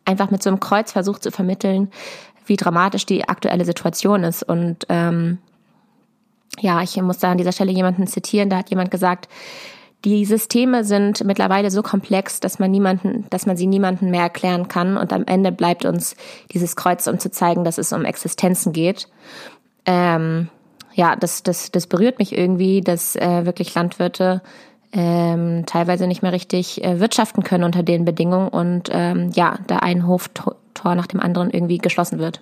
einfach 0.05 0.31
mit 0.31 0.45
so 0.45 0.51
einem 0.51 0.61
Kreuz 0.61 0.93
versucht 0.93 1.25
zu 1.25 1.33
vermitteln, 1.33 1.91
wie 2.47 2.57
dramatisch 2.57 3.07
die 3.07 3.29
aktuelle 3.29 3.65
Situation 3.65 4.25
ist. 4.25 4.43
Und 4.43 4.87
ähm, 4.89 5.39
ja, 6.61 6.83
ich 6.83 7.01
muss 7.01 7.19
da 7.19 7.33
an 7.33 7.39
dieser 7.39 7.53
Stelle 7.53 7.73
jemanden 7.73 8.07
zitieren, 8.07 8.51
da 8.51 8.59
hat 8.59 8.71
jemand 8.71 8.91
gesagt, 8.91 9.29
die 10.05 10.25
Systeme 10.25 10.83
sind 10.85 11.25
mittlerweile 11.25 11.71
so 11.71 11.83
komplex, 11.83 12.41
dass 12.41 12.59
man 12.59 12.71
niemanden, 12.71 13.27
dass 13.31 13.47
man 13.47 13.57
sie 13.57 13.67
niemanden 13.67 14.11
mehr 14.11 14.23
erklären 14.23 14.67
kann. 14.67 14.97
Und 14.97 15.13
am 15.13 15.25
Ende 15.27 15.53
bleibt 15.53 15.85
uns 15.85 16.17
dieses 16.53 16.75
Kreuz, 16.75 17.07
um 17.07 17.21
zu 17.21 17.31
zeigen, 17.31 17.63
dass 17.63 17.79
es 17.79 17.93
um 17.93 18.05
Existenzen 18.05 18.73
geht. 18.73 19.09
Ähm, 19.87 20.49
ja, 20.95 21.15
das, 21.15 21.43
das, 21.43 21.71
das 21.71 21.87
berührt 21.87 22.19
mich 22.19 22.37
irgendwie, 22.37 22.81
dass 22.81 23.15
äh, 23.17 23.47
wirklich 23.47 23.75
Landwirte 23.75 24.43
ähm, 24.93 25.65
teilweise 25.67 26.07
nicht 26.07 26.23
mehr 26.23 26.33
richtig 26.33 26.85
äh, 26.85 27.01
wirtschaften 27.01 27.45
können 27.45 27.65
unter 27.65 27.83
den 27.83 28.05
Bedingungen 28.05 28.49
und 28.49 28.91
ähm, 28.93 29.31
ja, 29.35 29.59
da 29.67 29.79
ein 29.79 30.07
Hoftor 30.83 30.95
nach 30.95 31.07
dem 31.07 31.21
anderen 31.21 31.51
irgendwie 31.51 31.79
geschlossen 31.79 32.19
wird. 32.19 32.41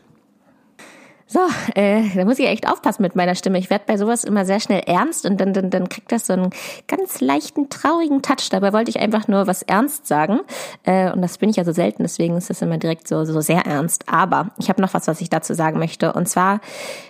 So, 1.33 1.39
äh, 1.77 2.03
da 2.17 2.25
muss 2.25 2.41
ich 2.41 2.49
echt 2.49 2.69
aufpassen 2.69 3.03
mit 3.03 3.15
meiner 3.15 3.37
Stimme. 3.37 3.57
Ich 3.59 3.71
werde 3.71 3.85
bei 3.87 3.97
sowas 3.97 4.25
immer 4.25 4.45
sehr 4.45 4.59
schnell 4.59 4.81
ernst 4.81 5.25
und 5.27 5.41
dann, 5.41 5.53
dann, 5.53 5.71
dann 5.71 5.89
kriegt 5.89 6.11
das 6.11 6.27
so 6.27 6.33
einen 6.33 6.51
ganz 6.89 7.21
leichten, 7.21 7.69
traurigen 7.69 8.21
Touch. 8.21 8.49
Dabei 8.51 8.73
wollte 8.73 8.91
ich 8.91 8.99
einfach 8.99 9.29
nur 9.29 9.47
was 9.47 9.63
ernst 9.63 10.09
sagen. 10.09 10.41
Äh, 10.83 11.13
und 11.13 11.23
das 11.23 11.39
bin 11.39 11.49
ich 11.49 11.55
ja 11.55 11.65
so 11.65 11.71
selten, 11.71 12.03
deswegen 12.03 12.37
ist 12.37 12.51
das 12.51 12.63
immer 12.63 12.79
direkt 12.79 13.07
so, 13.07 13.25
so 13.25 13.41
sehr 13.41 13.65
ernst. 13.65 14.09
Aber 14.09 14.49
ich 14.59 14.69
habe 14.69 14.83
noch 14.83 14.93
was, 14.93 15.07
was 15.07 15.21
ich 15.21 15.31
dazu 15.31 15.55
sagen 15.55 15.79
möchte. 15.79 16.15
Und 16.15 16.29
zwar 16.29 16.61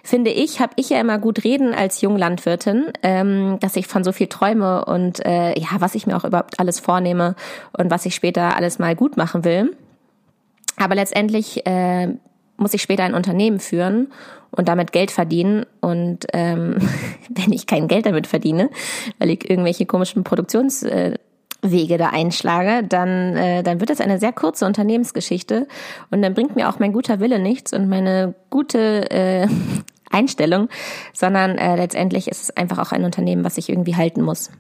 finde 0.05 0.33
ich, 0.33 0.61
habe 0.61 0.75
ich 0.77 0.91
ja 0.91 1.01
immer 1.01 1.17
gut 1.17 1.43
reden 1.43 1.73
als 1.73 2.03
Junglandwirtin, 2.03 2.93
ähm, 3.03 3.57
dass 3.61 3.75
ich 3.77 3.87
von 3.87 4.05
so 4.05 4.13
viel 4.13 4.27
träume 4.27 4.85
und 4.85 5.25
äh, 5.25 5.59
ja, 5.59 5.69
was 5.79 5.95
ich 5.95 6.07
mir 6.07 6.19
auch 6.19 6.25
überhaupt 6.25 6.61
alles 6.61 6.79
vornehme 6.79 7.37
und 7.73 7.91
was 7.91 8.05
ich 8.05 8.15
später 8.15 8.55
alles 8.55 8.79
mal 8.79 8.95
gut 8.95 9.17
machen 9.17 9.45
will. 9.45 9.75
Aber 10.81 10.95
letztendlich 10.95 11.67
äh, 11.67 12.09
muss 12.57 12.73
ich 12.73 12.81
später 12.81 13.05
ein 13.05 13.13
Unternehmen 13.15 13.61
führen 13.61 14.09
und 14.51 14.67
damit 14.67 14.93
Geld 14.93 15.11
verdienen. 15.11 15.67
Und 15.81 16.27
ähm, 16.33 16.79
wenn 17.29 17.53
ich 17.53 17.67
kein 17.67 17.87
Geld 17.87 18.07
damit 18.07 18.27
verdiene, 18.27 18.71
weil 19.19 19.29
ich 19.29 19.49
irgendwelche 19.49 19.85
komischen 19.85 20.25
Produktionswege 20.25 21.19
da 21.99 22.09
einschlage, 22.09 22.83
dann, 22.89 23.37
äh, 23.37 23.63
dann 23.63 23.81
wird 23.81 23.91
das 23.91 24.01
eine 24.01 24.19
sehr 24.19 24.33
kurze 24.33 24.65
Unternehmensgeschichte 24.65 25.69
und 26.11 26.23
dann 26.23 26.33
bringt 26.33 26.57
mir 26.57 26.71
auch 26.71 26.79
mein 26.79 26.95
guter 26.95 27.21
Wille 27.21 27.39
nichts 27.39 27.75
und 27.75 27.87
meine 27.91 28.35
gute 28.49 29.11
äh, 29.11 29.49
Einstellung, 30.11 30.71
sondern 31.13 31.59
äh, 31.59 31.77
letztendlich 31.77 32.27
ist 32.27 32.43
es 32.43 32.57
einfach 32.57 32.79
auch 32.79 32.93
ein 32.93 33.05
Unternehmen, 33.05 33.45
was 33.45 33.59
ich 33.59 33.69
irgendwie 33.69 33.97
halten 33.97 34.23
muss. 34.23 34.51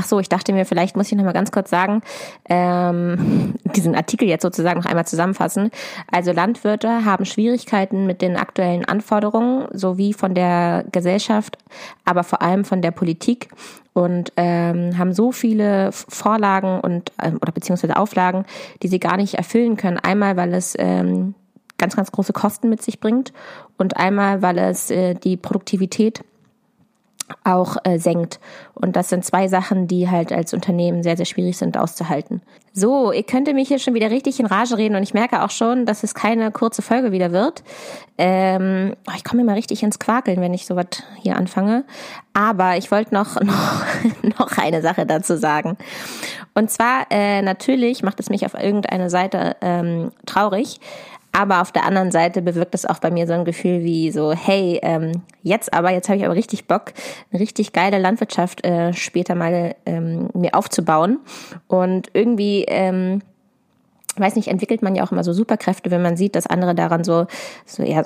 Ach 0.00 0.06
so, 0.06 0.18
ich 0.18 0.30
dachte 0.30 0.54
mir, 0.54 0.64
vielleicht 0.64 0.96
muss 0.96 1.12
ich 1.12 1.18
noch 1.18 1.24
mal 1.24 1.32
ganz 1.32 1.52
kurz 1.52 1.68
sagen, 1.68 2.00
ähm, 2.48 3.52
diesen 3.76 3.94
Artikel 3.94 4.26
jetzt 4.26 4.40
sozusagen 4.40 4.80
noch 4.80 4.86
einmal 4.86 5.06
zusammenfassen. 5.06 5.70
Also 6.10 6.32
Landwirte 6.32 7.04
haben 7.04 7.26
Schwierigkeiten 7.26 8.06
mit 8.06 8.22
den 8.22 8.38
aktuellen 8.38 8.86
Anforderungen 8.86 9.68
sowie 9.72 10.14
von 10.14 10.34
der 10.34 10.86
Gesellschaft, 10.90 11.58
aber 12.06 12.24
vor 12.24 12.40
allem 12.40 12.64
von 12.64 12.80
der 12.80 12.92
Politik 12.92 13.50
und 13.92 14.32
ähm, 14.38 14.96
haben 14.96 15.12
so 15.12 15.32
viele 15.32 15.92
Vorlagen 15.92 16.80
und 16.80 17.12
ähm, 17.22 17.36
oder 17.42 17.52
beziehungsweise 17.52 17.98
Auflagen, 17.98 18.46
die 18.82 18.88
sie 18.88 19.00
gar 19.00 19.18
nicht 19.18 19.34
erfüllen 19.34 19.76
können. 19.76 19.98
Einmal, 19.98 20.38
weil 20.38 20.54
es 20.54 20.74
ähm, 20.78 21.34
ganz, 21.76 21.94
ganz 21.94 22.10
große 22.10 22.32
Kosten 22.32 22.70
mit 22.70 22.80
sich 22.82 23.00
bringt 23.00 23.34
und 23.76 23.98
einmal, 23.98 24.40
weil 24.40 24.56
es 24.56 24.90
äh, 24.90 25.12
die 25.12 25.36
Produktivität 25.36 26.22
auch 27.44 27.76
äh, 27.84 27.98
senkt. 27.98 28.40
Und 28.74 28.96
das 28.96 29.08
sind 29.08 29.24
zwei 29.24 29.48
Sachen, 29.48 29.86
die 29.86 30.10
halt 30.10 30.32
als 30.32 30.54
Unternehmen 30.54 31.02
sehr, 31.02 31.16
sehr 31.16 31.26
schwierig 31.26 31.56
sind 31.56 31.76
auszuhalten. 31.76 32.42
So, 32.72 33.10
ihr 33.12 33.24
könnt 33.24 33.52
mich 33.52 33.68
hier 33.68 33.80
schon 33.80 33.94
wieder 33.94 34.10
richtig 34.10 34.38
in 34.38 34.46
Rage 34.46 34.76
reden 34.76 34.94
und 34.94 35.02
ich 35.02 35.12
merke 35.12 35.42
auch 35.42 35.50
schon, 35.50 35.86
dass 35.86 36.04
es 36.04 36.14
keine 36.14 36.52
kurze 36.52 36.82
Folge 36.82 37.10
wieder 37.10 37.32
wird. 37.32 37.64
Ähm, 38.16 38.94
oh, 39.08 39.12
ich 39.16 39.24
komme 39.24 39.42
immer 39.42 39.56
richtig 39.56 39.82
ins 39.82 39.98
Quakeln, 39.98 40.40
wenn 40.40 40.54
ich 40.54 40.66
sowas 40.66 40.86
hier 41.20 41.36
anfange. 41.36 41.84
Aber 42.32 42.76
ich 42.76 42.90
wollte 42.92 43.12
noch, 43.12 43.40
noch, 43.40 43.84
noch 44.38 44.58
eine 44.58 44.82
Sache 44.82 45.04
dazu 45.04 45.36
sagen. 45.36 45.76
Und 46.54 46.70
zwar, 46.70 47.06
äh, 47.10 47.42
natürlich 47.42 48.02
macht 48.02 48.20
es 48.20 48.30
mich 48.30 48.46
auf 48.46 48.54
irgendeine 48.54 49.10
Seite 49.10 49.56
ähm, 49.60 50.12
traurig, 50.26 50.80
aber 51.32 51.60
auf 51.60 51.72
der 51.72 51.84
anderen 51.84 52.10
Seite 52.10 52.42
bewirkt 52.42 52.74
es 52.74 52.86
auch 52.86 52.98
bei 52.98 53.10
mir 53.10 53.26
so 53.26 53.32
ein 53.34 53.44
Gefühl 53.44 53.84
wie 53.84 54.10
so, 54.10 54.32
hey, 54.32 54.80
ähm, 54.82 55.22
jetzt 55.42 55.72
aber, 55.72 55.90
jetzt 55.92 56.08
habe 56.08 56.18
ich 56.18 56.24
aber 56.24 56.34
richtig 56.34 56.66
Bock, 56.66 56.92
eine 57.30 57.40
richtig 57.40 57.72
geile 57.72 57.98
Landwirtschaft 57.98 58.64
äh, 58.66 58.92
später 58.92 59.34
mal 59.34 59.76
ähm, 59.86 60.28
mir 60.34 60.54
aufzubauen. 60.54 61.20
Und 61.68 62.08
irgendwie, 62.14 62.64
ähm, 62.66 63.22
weiß 64.16 64.34
nicht, 64.34 64.48
entwickelt 64.48 64.82
man 64.82 64.96
ja 64.96 65.04
auch 65.04 65.12
immer 65.12 65.22
so 65.22 65.32
Superkräfte, 65.32 65.92
wenn 65.92 66.02
man 66.02 66.16
sieht, 66.16 66.34
dass 66.34 66.48
andere 66.48 66.74
daran 66.74 67.04
so, 67.04 67.26
so 67.64 67.84
ja, 67.84 68.02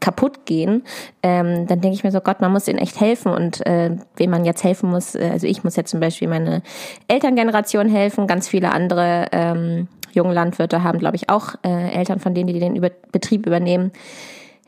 kaputt 0.00 0.44
gehen. 0.44 0.84
Ähm, 1.22 1.66
dann 1.66 1.80
denke 1.80 1.96
ich 1.96 2.04
mir 2.04 2.12
so, 2.12 2.20
Gott, 2.20 2.42
man 2.42 2.52
muss 2.52 2.68
ihnen 2.68 2.78
echt 2.78 3.00
helfen. 3.00 3.32
Und 3.32 3.64
äh, 3.66 3.96
wem 4.16 4.30
man 4.30 4.44
jetzt 4.44 4.64
helfen 4.64 4.90
muss, 4.90 5.14
äh, 5.14 5.30
also 5.32 5.46
ich 5.46 5.64
muss 5.64 5.76
jetzt 5.76 5.90
zum 5.90 6.00
Beispiel 6.00 6.28
meine 6.28 6.62
Elterngeneration 7.08 7.88
helfen, 7.88 8.26
ganz 8.26 8.48
viele 8.48 8.70
andere 8.70 9.28
ähm, 9.32 9.88
jungen 10.16 10.32
Landwirte 10.32 10.82
haben, 10.82 10.98
glaube 10.98 11.16
ich, 11.16 11.30
auch 11.30 11.54
äh, 11.62 11.90
Eltern 11.92 12.18
von 12.18 12.34
denen, 12.34 12.48
die 12.48 12.58
den 12.58 12.76
über 12.76 12.90
Betrieb 13.12 13.46
übernehmen 13.46 13.92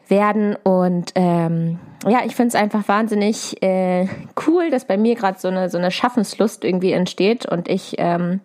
werden. 0.08 0.56
Und 0.62 1.12
ähm, 1.14 1.78
ja, 2.06 2.20
ich 2.24 2.36
finde 2.36 2.48
es 2.48 2.54
einfach 2.54 2.86
wahnsinnig 2.88 3.62
äh, 3.62 4.06
cool, 4.46 4.70
dass 4.70 4.86
bei 4.86 4.96
mir 4.96 5.14
gerade 5.14 5.38
so 5.38 5.48
eine, 5.48 5.68
so 5.68 5.78
eine 5.78 5.90
Schaffenslust 5.90 6.64
irgendwie 6.64 6.92
entsteht 6.92 7.46
und 7.46 7.68
ich 7.68 7.96
ähm, 7.98 8.40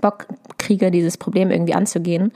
Bock 0.00 0.26
kriege, 0.58 0.90
dieses 0.90 1.18
Problem 1.18 1.50
irgendwie 1.50 1.74
anzugehen. 1.74 2.32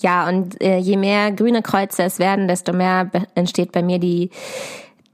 Ja, 0.00 0.28
und 0.28 0.60
äh, 0.62 0.76
je 0.78 0.96
mehr 0.96 1.32
grüne 1.32 1.62
Kreuze 1.62 2.02
es 2.02 2.18
werden, 2.18 2.48
desto 2.48 2.72
mehr 2.72 3.10
entsteht 3.34 3.72
bei 3.72 3.82
mir 3.82 3.98
die, 3.98 4.30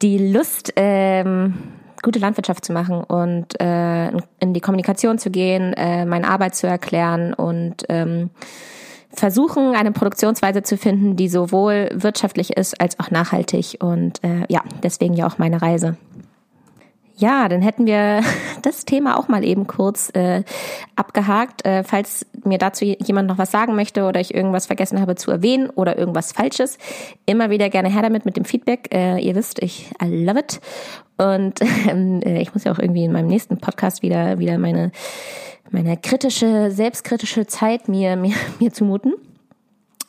die 0.03 0.19
Lust, 0.33 0.73
ähm, 0.77 1.55
gute 2.03 2.19
Landwirtschaft 2.19 2.65
zu 2.65 2.73
machen 2.73 3.03
und 3.05 3.61
äh, 3.61 4.09
in 4.41 4.53
die 4.53 4.61
Kommunikation 4.61 5.19
zu 5.19 5.31
gehen, 5.31 5.73
äh, 5.75 6.05
meine 6.05 6.29
Arbeit 6.29 6.55
zu 6.55 6.67
erklären 6.67 7.33
und 7.33 7.85
ähm, 7.89 8.31
versuchen, 9.11 9.75
eine 9.75 9.93
Produktionsweise 9.93 10.63
zu 10.63 10.77
finden, 10.77 11.17
die 11.17 11.29
sowohl 11.29 11.91
wirtschaftlich 11.95 12.57
ist 12.57 12.81
als 12.81 12.99
auch 12.99 13.11
nachhaltig. 13.11 13.79
Und 13.81 14.23
äh, 14.25 14.45
ja, 14.49 14.63
deswegen 14.83 15.15
ja 15.15 15.27
auch 15.27 15.39
meine 15.39 15.63
Reise. 15.63 15.97
Ja, 17.17 17.49
dann 17.49 17.63
hätten 17.63 17.87
wir 17.87 18.23
das 18.67 18.85
Thema 18.85 19.19
auch 19.19 19.29
mal 19.29 19.45
eben 19.45 19.67
kurz 19.67 20.11
äh, 20.15 20.45
abgehakt. 20.97 21.65
Äh, 21.65 21.85
falls 21.85 22.27
mir 22.45 22.59
dazu 22.59 22.85
jemand 22.85 23.29
noch 23.29 23.39
was 23.39 23.51
sagen 23.51 23.75
möchte 23.75 24.05
oder 24.05 24.21
ich 24.21 24.35
irgendwas 24.35 24.67
vergessen 24.67 25.01
habe 25.01 25.15
zu 25.15 25.31
erwähnen 25.31 25.71
oder 25.71 25.99
irgendwas 25.99 26.33
Falsches, 26.33 26.79
immer 27.27 27.51
wieder 27.51 27.69
gerne 27.71 27.91
her 27.91 28.03
damit 28.03 28.25
mit 28.25 28.37
dem 28.37 28.45
Feedback. 28.45 28.89
Äh, 28.93 29.19
ihr 29.21 29.35
wisst, 29.35 29.63
ich 29.63 29.91
I 30.03 30.25
love 30.25 30.39
it. 30.39 30.61
Und 31.19 31.61
ähm, 31.89 32.21
äh, 32.25 32.41
ich 32.41 32.55
muss 32.55 32.65
ja 32.65 32.73
auch 32.73 32.79
irgendwie 32.79 33.05
in 33.05 33.13
meinem 33.13 33.29
nächsten 33.29 33.59
Podcast 33.59 34.03
wieder 34.03 34.39
wieder 34.39 34.59
meine 34.59 34.93
meine 35.71 35.97
kritische, 35.97 36.71
selbstkritische 36.71 37.47
Zeit 37.47 37.89
mir 37.89 38.17
mir, 38.17 38.35
mir 38.61 38.73
zumuten. 38.73 39.15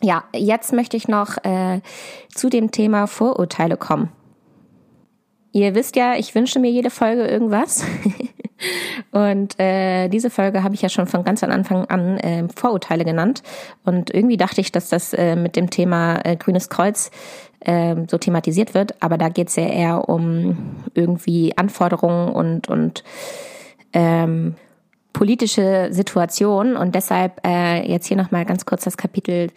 Ja, 0.01 0.25
jetzt 0.35 0.73
möchte 0.73 0.97
ich 0.97 1.07
noch 1.07 1.37
äh, 1.45 1.79
zu 2.33 2.49
dem 2.49 2.71
Thema 2.71 3.07
Vorurteile 3.07 3.77
kommen. 3.77 4.09
Ihr 5.53 5.75
wisst 5.75 5.95
ja, 5.95 6.15
ich 6.15 6.35
wünsche 6.35 6.59
mir 6.59 6.71
jede 6.71 6.89
Folge 6.89 7.25
irgendwas. 7.25 7.85
Und 9.11 9.59
äh, 9.59 10.07
diese 10.09 10.29
Folge 10.29 10.63
habe 10.63 10.75
ich 10.75 10.81
ja 10.81 10.89
schon 10.89 11.07
von 11.07 11.23
ganz 11.23 11.43
am 11.43 11.51
Anfang 11.51 11.85
an 11.85 12.17
äh, 12.19 12.47
Vorurteile 12.55 13.05
genannt. 13.05 13.43
Und 13.83 14.13
irgendwie 14.13 14.37
dachte 14.37 14.61
ich, 14.61 14.71
dass 14.71 14.89
das 14.89 15.13
äh, 15.13 15.35
mit 15.35 15.55
dem 15.55 15.69
Thema 15.69 16.19
äh, 16.23 16.35
Grünes 16.35 16.69
Kreuz 16.69 17.11
äh, 17.61 17.95
so 18.07 18.17
thematisiert 18.17 18.73
wird. 18.73 19.01
Aber 19.01 19.17
da 19.17 19.29
geht 19.29 19.49
es 19.49 19.55
ja 19.55 19.67
eher 19.67 20.09
um 20.09 20.75
irgendwie 20.93 21.57
Anforderungen 21.57 22.29
und, 22.29 22.67
und 22.67 23.03
ähm, 23.93 24.55
politische 25.13 25.89
Situation 25.91 26.75
und 26.75 26.95
deshalb 26.95 27.45
äh, 27.45 27.87
jetzt 27.89 28.07
hier 28.07 28.17
nochmal 28.17 28.45
ganz 28.45 28.65
kurz 28.65 28.83
das 28.83 28.97
Kapitel 28.97 29.51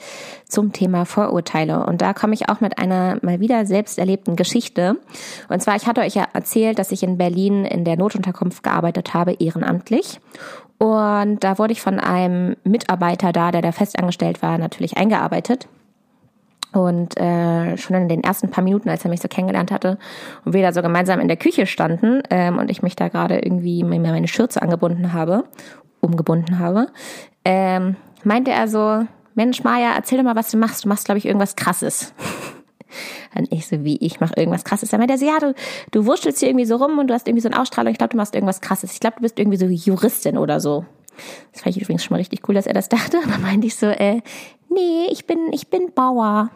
zum 0.47 0.73
Thema 0.73 1.07
Vorurteile. 1.07 1.87
Und 1.87 2.03
da 2.03 2.12
komme 2.12 2.35
ich 2.35 2.49
auch 2.49 2.61
mit 2.61 2.79
einer 2.79 3.19
mal 3.23 3.40
wieder 3.40 3.66
selbst 3.66 3.99
erlebten 3.99 4.37
Geschichte. 4.37 4.97
Und 5.49 5.62
zwar, 5.62 5.77
ich 5.77 5.87
hatte 5.87 6.03
euch 6.03 6.14
ja 6.14 6.27
erzählt, 6.33 6.79
dass 6.79 6.92
ich 6.92 7.03
in 7.03 7.16
Berlin 7.16 7.64
in 7.64 7.85
der 7.85 7.97
Notunterkunft 7.97 8.62
gearbeitet 8.62 9.14
habe, 9.14 9.33
ehrenamtlich. 9.33 10.21
Und 10.79 11.42
da 11.42 11.59
wurde 11.59 11.73
ich 11.73 11.81
von 11.81 11.99
einem 11.99 12.57
Mitarbeiter 12.62 13.33
da, 13.33 13.51
der 13.51 13.62
da 13.62 13.73
festangestellt 13.73 14.42
war, 14.42 14.59
natürlich 14.59 14.99
eingearbeitet. 14.99 15.69
Und 16.77 17.19
äh, 17.19 17.79
schon 17.79 17.97
in 17.97 18.09
den 18.09 18.23
ersten 18.23 18.51
paar 18.51 18.62
Minuten, 18.62 18.91
als 18.91 19.03
er 19.03 19.09
mich 19.09 19.23
so 19.23 19.29
kennengelernt 19.29 19.71
hatte 19.71 19.97
und 20.45 20.53
wir 20.53 20.61
da 20.61 20.73
so 20.73 20.83
gemeinsam 20.83 21.21
in 21.21 21.29
der 21.29 21.39
Küche 21.39 21.65
standen 21.65 22.23
ähm, 22.29 22.59
und 22.59 22.71
ich 22.71 22.83
mich 22.83 22.97
da 22.97 23.09
gerade 23.09 23.39
irgendwie 23.39 23.83
mir 23.83 23.99
meine 23.99 24.29
Schürze 24.29 24.61
angebunden 24.61 25.15
habe, 25.15 25.45
umgebunden 26.01 26.59
habe, 26.59 26.89
ähm, 27.47 27.97
meinte 28.25 28.51
er 28.51 28.69
so, 28.69 29.07
Mensch, 29.35 29.65
Maja, 29.65 29.95
erzähl 29.97 30.19
doch 30.19 30.25
mal, 30.25 30.37
was 30.37 30.51
du 30.51 30.59
machst. 30.59 30.85
Du 30.85 30.89
machst, 30.89 31.07
glaube 31.07 31.17
ich, 31.17 31.25
irgendwas 31.25 31.57
Krasses. 31.57 32.12
Und 33.35 33.51
ich 33.51 33.67
so, 33.67 33.83
wie, 33.83 33.97
ich 33.97 34.21
mache 34.21 34.35
irgendwas 34.37 34.65
Krasses. 34.65 34.91
Dann 34.91 35.01
meinte 35.01 35.15
er 35.15 35.19
so, 35.19 35.27
ja, 35.27 35.39
du, 35.39 35.55
du 35.93 36.05
wurschtelst 36.05 36.41
hier 36.41 36.51
irgendwie 36.51 36.67
so 36.67 36.77
rum 36.77 36.99
und 36.99 37.09
du 37.09 37.15
hast 37.15 37.27
irgendwie 37.27 37.43
so 37.43 37.49
eine 37.49 37.61
Ausstrahlung. 37.61 37.93
Ich 37.93 37.99
glaube, 37.99 38.12
du 38.12 38.17
machst 38.17 38.35
irgendwas 38.35 38.61
Krasses. 38.61 38.93
Ich 38.93 39.01
glaube, 39.01 39.17
du 39.17 39.23
bist 39.23 39.39
irgendwie 39.39 39.59
so 39.59 39.67
Juristin 39.67 40.39
oder 40.39 40.61
so. 40.61 40.85
Das 41.53 41.62
fand 41.62 41.75
ich 41.75 41.83
übrigens 41.83 42.05
schon 42.05 42.15
mal 42.15 42.19
richtig 42.19 42.49
cool, 42.49 42.55
dass 42.55 42.67
er 42.67 42.75
das 42.75 42.89
dachte. 42.89 43.19
Dann 43.31 43.43
meinte 43.43 43.67
ich 43.67 43.77
so, 43.77 43.87
äh, 43.87 44.21
nee, 44.69 45.07
ich 45.11 45.27
bin, 45.27 45.53
ich 45.53 45.69
bin 45.69 45.93
Bauer. 45.95 46.51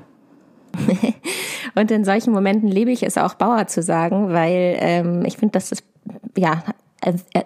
Und 1.75 1.91
in 1.91 2.05
solchen 2.05 2.33
Momenten 2.33 2.69
lebe 2.69 2.91
ich 2.91 3.03
es 3.03 3.19
auch 3.19 3.35
Bauer 3.35 3.67
zu 3.67 3.83
sagen, 3.83 4.33
weil 4.33 4.77
ähm, 4.79 5.25
ich 5.25 5.37
finde, 5.37 5.53
dass 5.53 5.71
das 5.71 5.83
ja 6.37 6.63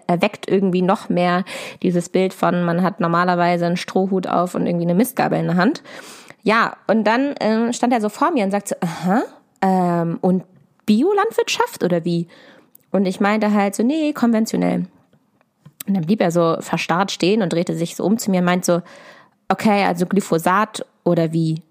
erweckt 0.06 0.48
irgendwie 0.48 0.82
noch 0.82 1.08
mehr 1.08 1.44
dieses 1.82 2.08
Bild 2.08 2.34
von, 2.34 2.64
man 2.64 2.82
hat 2.82 3.00
normalerweise 3.00 3.66
einen 3.66 3.76
Strohhut 3.76 4.26
auf 4.26 4.54
und 4.54 4.66
irgendwie 4.66 4.84
eine 4.84 4.94
Mistgabel 4.94 5.38
in 5.38 5.46
der 5.46 5.56
Hand. 5.56 5.82
Ja, 6.42 6.76
und 6.88 7.04
dann 7.04 7.34
ähm, 7.40 7.72
stand 7.72 7.92
er 7.92 8.00
so 8.00 8.08
vor 8.08 8.32
mir 8.32 8.44
und 8.44 8.50
sagte, 8.50 8.76
aha, 8.82 9.22
ähm, 9.62 10.18
und 10.20 10.44
Biolandwirtschaft 10.86 11.84
oder 11.84 12.04
wie? 12.04 12.28
Und 12.90 13.06
ich 13.06 13.20
meinte 13.20 13.52
halt 13.52 13.74
so, 13.74 13.82
nee, 13.82 14.12
konventionell. 14.12 14.86
Und 15.86 15.94
dann 15.94 16.04
blieb 16.04 16.20
er 16.20 16.30
so 16.30 16.56
verstarrt 16.60 17.12
stehen 17.12 17.42
und 17.42 17.52
drehte 17.52 17.74
sich 17.74 17.96
so 17.96 18.04
um 18.04 18.18
zu 18.18 18.30
mir 18.30 18.40
und 18.40 18.46
meint 18.46 18.64
so, 18.64 18.82
okay, 19.48 19.84
also 19.84 20.06
Glyphosat 20.06 20.84
oder 21.04 21.32
wie? 21.32 21.62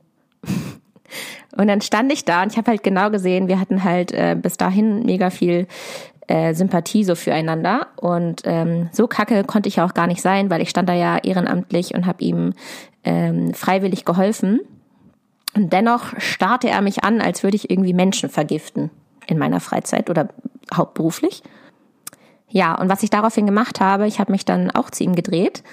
Und 1.55 1.67
dann 1.67 1.81
stand 1.81 2.11
ich 2.11 2.25
da 2.25 2.43
und 2.43 2.51
ich 2.51 2.57
habe 2.57 2.71
halt 2.71 2.83
genau 2.83 3.09
gesehen, 3.09 3.47
wir 3.47 3.59
hatten 3.59 3.83
halt 3.83 4.11
äh, 4.11 4.35
bis 4.39 4.57
dahin 4.57 5.05
mega 5.05 5.29
viel 5.29 5.67
äh, 6.27 6.53
Sympathie 6.53 7.03
so 7.03 7.15
füreinander. 7.15 7.87
Und 7.97 8.41
ähm, 8.45 8.89
so 8.91 9.07
kacke 9.07 9.43
konnte 9.43 9.69
ich 9.69 9.77
ja 9.77 9.85
auch 9.85 9.93
gar 9.93 10.07
nicht 10.07 10.21
sein, 10.21 10.49
weil 10.49 10.61
ich 10.61 10.69
stand 10.69 10.89
da 10.89 10.93
ja 10.93 11.17
ehrenamtlich 11.17 11.93
und 11.93 12.05
habe 12.05 12.23
ihm 12.23 12.53
ähm, 13.03 13.53
freiwillig 13.53 14.05
geholfen. 14.05 14.61
Und 15.55 15.71
dennoch 15.71 16.19
starrte 16.19 16.69
er 16.69 16.81
mich 16.81 17.03
an, 17.03 17.21
als 17.21 17.43
würde 17.43 17.55
ich 17.55 17.69
irgendwie 17.69 17.93
Menschen 17.93 18.29
vergiften 18.29 18.89
in 19.27 19.37
meiner 19.37 19.59
Freizeit 19.59 20.09
oder 20.09 20.29
hauptberuflich. 20.73 21.43
Ja, 22.49 22.75
und 22.75 22.89
was 22.89 23.03
ich 23.03 23.09
daraufhin 23.09 23.45
gemacht 23.45 23.79
habe, 23.79 24.07
ich 24.07 24.19
habe 24.19 24.31
mich 24.31 24.45
dann 24.45 24.71
auch 24.71 24.89
zu 24.89 25.03
ihm 25.03 25.15
gedreht, 25.15 25.63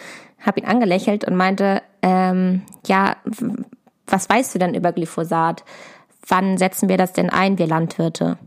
habe 0.40 0.60
ihn 0.60 0.66
angelächelt 0.66 1.26
und 1.26 1.36
meinte, 1.36 1.82
ähm, 2.02 2.62
ja, 2.86 3.16
was 4.10 4.28
weißt 4.28 4.54
du 4.54 4.58
denn 4.58 4.74
über 4.74 4.92
Glyphosat? 4.92 5.64
Wann 6.26 6.58
setzen 6.58 6.88
wir 6.88 6.96
das 6.96 7.12
denn 7.12 7.30
ein, 7.30 7.58
wir 7.58 7.66
Landwirte? 7.66 8.38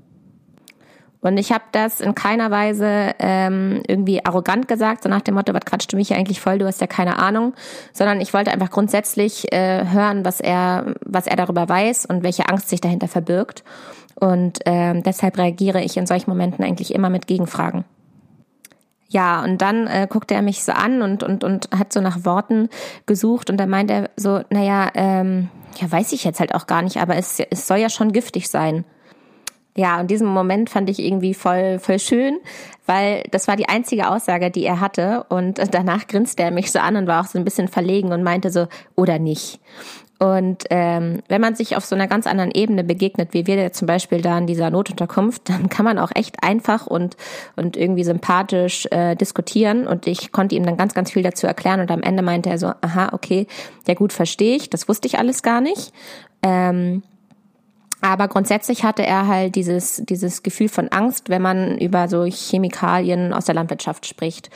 Und 1.23 1.37
ich 1.37 1.53
habe 1.53 1.63
das 1.71 2.01
in 2.01 2.15
keiner 2.15 2.51
Weise 2.51 3.15
ähm, 3.19 3.81
irgendwie 3.87 4.25
arrogant 4.25 4.67
gesagt, 4.67 5.03
so 5.03 5.09
nach 5.09 5.21
dem 5.21 5.35
Motto, 5.35 5.53
was 5.53 5.63
quatscht 5.63 5.93
du 5.93 5.95
mich 5.95 6.13
eigentlich 6.13 6.41
voll, 6.41 6.59
du 6.59 6.65
hast 6.65 6.81
ja 6.81 6.87
keine 6.87 7.17
Ahnung, 7.17 7.53
sondern 7.93 8.19
ich 8.19 8.33
wollte 8.33 8.51
einfach 8.51 8.69
grundsätzlich 8.69 9.51
äh, 9.53 9.85
hören, 9.87 10.25
was 10.25 10.41
er, 10.41 10.95
was 11.05 11.25
er 11.25 11.37
darüber 11.37 11.69
weiß 11.69 12.05
und 12.07 12.23
welche 12.23 12.49
Angst 12.49 12.67
sich 12.67 12.81
dahinter 12.81 13.07
verbirgt. 13.07 13.63
Und 14.15 14.59
ähm, 14.65 15.01
deshalb 15.01 15.37
reagiere 15.37 15.81
ich 15.81 15.95
in 15.95 16.05
solchen 16.05 16.29
Momenten 16.29 16.63
eigentlich 16.63 16.93
immer 16.93 17.09
mit 17.09 17.25
Gegenfragen. 17.25 17.85
Ja, 19.09 19.43
und 19.43 19.61
dann 19.61 19.87
äh, 19.87 20.07
guckte 20.09 20.33
er 20.33 20.41
mich 20.41 20.63
so 20.63 20.71
an 20.71 21.01
und, 21.01 21.21
und, 21.23 21.43
und 21.43 21.69
hat 21.77 21.93
so 21.93 22.01
nach 22.01 22.25
Worten 22.25 22.69
gesucht 23.05 23.49
und 23.49 23.57
da 23.57 23.67
meint 23.67 23.91
er 23.91 24.09
so, 24.15 24.41
naja, 24.49 24.89
ähm, 24.95 25.49
ja, 25.79 25.91
weiß 25.91 26.13
ich 26.13 26.23
jetzt 26.23 26.39
halt 26.39 26.55
auch 26.55 26.67
gar 26.67 26.81
nicht, 26.81 26.97
aber 26.97 27.15
es, 27.15 27.39
es 27.39 27.67
soll 27.67 27.77
ja 27.77 27.89
schon 27.89 28.11
giftig 28.11 28.49
sein. 28.49 28.85
Ja, 29.75 29.99
und 29.99 30.11
diesen 30.11 30.27
Moment 30.27 30.69
fand 30.69 30.89
ich 30.89 30.99
irgendwie 30.99 31.33
voll, 31.33 31.79
voll 31.79 31.97
schön, 31.97 32.37
weil 32.85 33.23
das 33.31 33.47
war 33.47 33.55
die 33.55 33.69
einzige 33.69 34.09
Aussage, 34.09 34.51
die 34.51 34.65
er 34.65 34.79
hatte. 34.79 35.25
Und 35.29 35.59
danach 35.73 36.07
grinste 36.07 36.43
er 36.43 36.51
mich 36.51 36.71
so 36.71 36.79
an 36.79 36.95
und 36.95 37.07
war 37.07 37.21
auch 37.21 37.27
so 37.27 37.39
ein 37.39 37.45
bisschen 37.45 37.67
verlegen 37.67 38.11
und 38.11 38.23
meinte 38.23 38.51
so, 38.51 38.67
oder 38.95 39.17
nicht. 39.17 39.59
Und 40.23 40.63
ähm, 40.69 41.21
wenn 41.27 41.41
man 41.41 41.53
sich 41.53 41.75
auf 41.75 41.83
so 41.83 41.95
einer 41.95 42.07
ganz 42.07 42.27
anderen 42.27 42.51
Ebene 42.51 42.85
begegnet, 42.85 43.33
wie 43.33 43.45
wir 43.45 43.73
zum 43.73 43.87
Beispiel 43.87 44.21
da 44.21 44.37
in 44.37 44.47
dieser 44.47 44.69
Notunterkunft, 44.69 45.49
dann 45.49 45.67
kann 45.67 45.83
man 45.83 45.99
auch 45.99 46.11
echt 46.15 46.41
einfach 46.41 46.87
und, 46.87 47.17
und 47.57 47.75
irgendwie 47.75 48.05
sympathisch 48.05 48.87
äh, 48.91 49.15
diskutieren. 49.15 49.85
Und 49.85 50.07
ich 50.07 50.31
konnte 50.31 50.55
ihm 50.55 50.65
dann 50.65 50.77
ganz, 50.77 50.93
ganz 50.93 51.11
viel 51.11 51.23
dazu 51.23 51.45
erklären. 51.45 51.81
Und 51.81 51.91
am 51.91 52.01
Ende 52.01 52.23
meinte 52.23 52.49
er 52.49 52.57
so, 52.57 52.67
aha, 52.67 53.09
okay, 53.11 53.47
ja 53.85 53.95
gut, 53.95 54.13
verstehe 54.13 54.55
ich, 54.55 54.69
das 54.69 54.87
wusste 54.87 55.09
ich 55.09 55.19
alles 55.19 55.43
gar 55.43 55.59
nicht. 55.59 55.91
Ähm, 56.41 57.03
aber 57.99 58.29
grundsätzlich 58.29 58.85
hatte 58.85 59.05
er 59.05 59.27
halt 59.27 59.55
dieses, 59.55 60.03
dieses 60.05 60.41
Gefühl 60.41 60.69
von 60.69 60.87
Angst, 60.87 61.27
wenn 61.27 61.41
man 61.41 61.77
über 61.79 62.07
so 62.07 62.23
Chemikalien 62.23 63.33
aus 63.33 63.43
der 63.43 63.55
Landwirtschaft 63.55 64.05
spricht. 64.05 64.49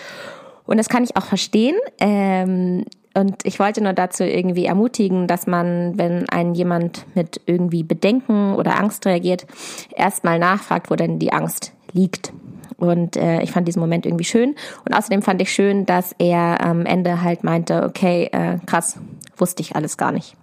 Und 0.65 0.77
das 0.77 0.87
kann 0.87 1.03
ich 1.03 1.17
auch 1.17 1.25
verstehen. 1.25 1.75
Ähm, 1.99 2.85
und 3.17 3.37
ich 3.45 3.57
wollte 3.57 3.81
nur 3.81 3.93
dazu 3.93 4.23
irgendwie 4.23 4.65
ermutigen, 4.65 5.25
dass 5.25 5.47
man, 5.47 5.97
wenn 5.97 6.29
ein 6.29 6.53
jemand 6.53 7.05
mit 7.15 7.41
irgendwie 7.47 7.81
Bedenken 7.81 8.53
oder 8.53 8.79
Angst 8.79 9.07
reagiert, 9.07 9.47
erstmal 9.95 10.37
nachfragt, 10.37 10.91
wo 10.91 10.95
denn 10.95 11.17
die 11.17 11.33
Angst 11.33 11.73
liegt. 11.93 12.31
Und 12.77 13.17
äh, 13.17 13.41
ich 13.41 13.51
fand 13.51 13.67
diesen 13.67 13.79
Moment 13.79 14.05
irgendwie 14.05 14.23
schön. 14.23 14.53
Und 14.85 14.93
außerdem 14.93 15.23
fand 15.23 15.41
ich 15.41 15.51
schön, 15.51 15.87
dass 15.87 16.13
er 16.19 16.63
am 16.63 16.85
Ende 16.85 17.23
halt 17.23 17.43
meinte, 17.43 17.83
okay, 17.83 18.29
äh, 18.31 18.59
krass, 18.67 18.99
wusste 19.35 19.63
ich 19.63 19.75
alles 19.75 19.97
gar 19.97 20.11
nicht. 20.11 20.35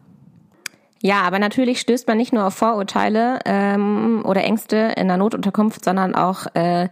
Ja, 1.07 1.21
aber 1.21 1.39
natürlich 1.39 1.81
stößt 1.81 2.09
man 2.09 2.17
nicht 2.17 2.33
nur 2.33 2.47
auf 2.47 2.55
Vorurteile 2.55 3.41
ähm, 3.45 4.23
oder 4.25 4.43
Ängste 4.43 4.95
in 4.97 5.07
der 5.07 5.19
Notunterkunft, 5.19 5.85
sondern 5.85 6.15
auch 6.15 6.47
äh, 6.55 6.89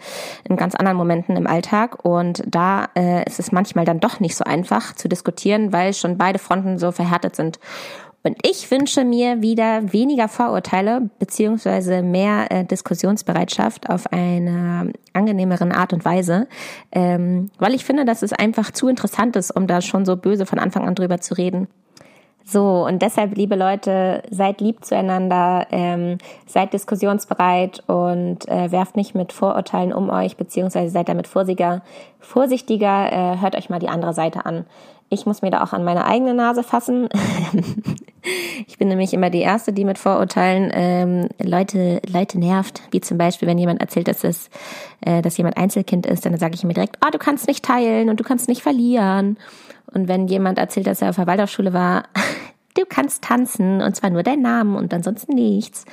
in 0.47 0.57
ganz 0.57 0.75
anderen 0.75 0.99
Momenten 0.99 1.35
im 1.35 1.47
Alltag. 1.47 2.05
Und 2.05 2.43
da 2.47 2.91
äh, 2.95 3.25
ist 3.25 3.39
es 3.39 3.53
manchmal 3.53 3.87
dann 3.87 4.01
doch 4.01 4.21
nicht 4.21 4.37
so 4.37 4.45
einfach 4.45 4.95
zu 4.95 5.09
diskutieren, 5.09 5.73
weil 5.73 5.95
schon 5.95 6.19
beide 6.19 6.39
Fronten 6.39 6.79
so 6.79 6.93
verhärtet 6.93 7.37
sind. 7.37 7.59
Und 8.23 8.37
ich 8.47 8.71
wünsche 8.71 9.03
mir 9.03 9.41
wieder 9.41 9.95
weniger 9.95 10.29
Vorurteile 10.29 11.09
beziehungsweise 11.19 12.03
mehr 12.03 12.53
äh, 12.53 12.65
Diskussionsbereitschaft 12.67 13.89
auf 13.89 14.13
eine 14.13 14.93
angenehmeren 15.15 15.73
Art 15.73 15.95
und 15.95 16.05
Weise, 16.05 16.49
ähm, 16.93 17.51
weil 17.59 17.73
ich 17.73 17.87
finde, 17.87 18.05
dass 18.05 18.21
es 18.21 18.35
einfach 18.35 18.73
zu 18.73 18.89
interessant 18.89 19.37
ist, 19.37 19.57
um 19.57 19.67
da 19.67 19.81
schon 19.81 20.05
so 20.05 20.19
böse 20.19 20.45
von 20.45 20.59
Anfang 20.59 20.87
an 20.87 20.95
drüber 20.95 21.23
zu 21.23 21.33
reden. 21.33 21.69
So, 22.45 22.85
und 22.87 23.03
deshalb, 23.03 23.37
liebe 23.37 23.57
Leute, 23.57 24.23
seid 24.31 24.61
lieb 24.61 24.85
zueinander, 24.85 25.67
ähm, 25.71 26.19
seid 26.47 26.73
diskussionsbereit 26.73 27.83
und 27.89 28.49
äh, 28.49 28.73
werft 28.73 28.97
nicht 28.97 29.15
mit 29.15 29.33
Vorurteilen 29.33 29.93
um 29.93 30.11
euch, 30.11 30.37
beziehungsweise 30.37 30.91
seid 30.91 31.09
damit 31.09 31.29
vorsichtiger, 31.29 31.83
vorsichtiger 32.19 33.13
äh, 33.13 33.41
hört 33.41 33.57
euch 33.57 33.71
mal 33.71 33.79
die 33.79 33.89
andere 33.89 34.13
Seite 34.15 34.45
an. 34.47 34.67
Ich 35.09 35.27
muss 35.27 35.43
mir 35.43 35.51
da 35.51 35.63
auch 35.63 35.73
an 35.73 35.85
meine 35.85 36.07
eigene 36.07 36.35
Nase 36.35 36.63
fassen. 36.63 37.09
ich 38.67 38.79
bin 38.79 38.89
nämlich 38.89 39.13
immer 39.13 39.31
die 39.31 39.41
Erste, 39.41 39.73
die 39.73 39.85
mit 39.85 39.99
Vorurteilen 39.99 40.71
ähm, 40.73 41.29
Leute, 41.43 42.01
Leute 42.07 42.39
nervt. 42.39 42.83
Wie 42.91 43.01
zum 43.01 43.19
Beispiel, 43.19 43.49
wenn 43.49 43.59
jemand 43.59 43.81
erzählt, 43.81 44.09
dass, 44.09 44.25
es, 44.25 44.49
äh, 45.01 45.23
dass 45.23 45.37
jemand 45.37 45.57
Einzelkind 45.57 46.07
ist, 46.07 46.25
dann 46.25 46.37
sage 46.39 46.55
ich 46.55 46.65
mir 46.65 46.75
direkt, 46.75 46.99
oh, 47.05 47.11
du 47.11 47.19
kannst 47.19 47.49
nicht 47.49 47.65
teilen 47.65 48.09
und 48.09 48.21
du 48.21 48.25
kannst 48.25 48.49
nicht 48.49 48.63
verlieren. 48.63 49.39
Und 49.93 50.09
wenn 50.09 50.29
jemand 50.29 50.59
erzählt, 50.59 50.87
dass 50.87 51.03
er 51.03 51.11
auf 51.11 51.17
der 51.17 51.27
Waldorfschule 51.27 51.73
war, 51.73 52.05
du 52.77 52.85
kannst 52.89 53.25
tanzen 53.25 53.83
und 53.83 53.97
zwar 53.97 54.11
nur 54.11 54.23
deinen 54.23 54.43
Namen 54.43 54.77
und 54.77 54.95
ansonsten 54.95 55.35
nichts. 55.35 55.85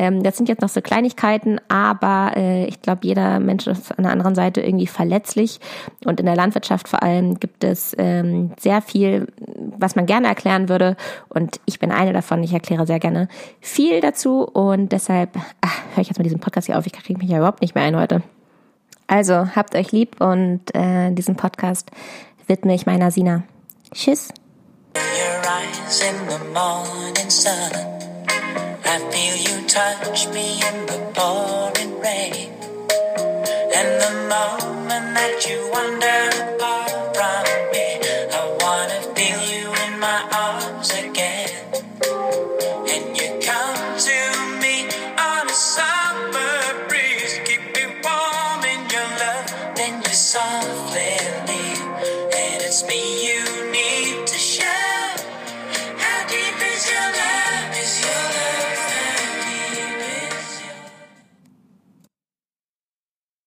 Ähm, 0.00 0.22
das 0.22 0.38
sind 0.38 0.48
jetzt 0.48 0.62
noch 0.62 0.70
so 0.70 0.80
Kleinigkeiten, 0.80 1.60
aber 1.68 2.32
äh, 2.34 2.64
ich 2.64 2.80
glaube, 2.80 3.00
jeder 3.02 3.38
Mensch 3.38 3.66
ist 3.66 3.92
an 3.98 4.04
der 4.04 4.12
anderen 4.12 4.34
Seite 4.34 4.62
irgendwie 4.62 4.86
verletzlich. 4.86 5.60
Und 6.06 6.20
in 6.20 6.24
der 6.24 6.36
Landwirtschaft 6.36 6.88
vor 6.88 7.02
allem 7.02 7.38
gibt 7.38 7.64
es 7.64 7.94
ähm, 7.98 8.52
sehr 8.58 8.80
viel, 8.80 9.26
was 9.78 9.96
man 9.96 10.06
gerne 10.06 10.28
erklären 10.28 10.70
würde. 10.70 10.96
Und 11.28 11.60
ich 11.66 11.80
bin 11.80 11.92
eine 11.92 12.14
davon. 12.14 12.42
Ich 12.42 12.54
erkläre 12.54 12.86
sehr 12.86 12.98
gerne 12.98 13.28
viel 13.60 14.00
dazu. 14.00 14.42
Und 14.44 14.90
deshalb 14.90 15.36
höre 15.36 16.00
ich 16.00 16.08
jetzt 16.08 16.16
mal 16.16 16.24
diesen 16.24 16.40
Podcast 16.40 16.66
hier 16.66 16.78
auf. 16.78 16.86
Ich 16.86 16.94
kriege 16.94 17.18
mich 17.18 17.28
ja 17.28 17.36
überhaupt 17.36 17.60
nicht 17.60 17.74
mehr 17.74 17.84
ein 17.84 17.94
heute. 17.94 18.22
Also 19.06 19.54
habt 19.54 19.74
euch 19.74 19.92
lieb 19.92 20.18
und 20.22 20.74
äh, 20.74 21.10
diesen 21.10 21.36
Podcast 21.36 21.90
widme 22.46 22.74
ich 22.74 22.86
meiner 22.86 23.10
Sina. 23.10 23.42
Tschüss. 23.92 24.32
Touch 29.70 30.26
me 30.34 30.60
in 30.68 30.86
the 30.86 30.98
pouring 31.14 32.00
rain. 32.00 32.50
And 33.72 34.00
the 34.02 34.10
moment 34.28 35.14
that 35.14 35.46
you 35.48 35.70
apart. 36.34 36.59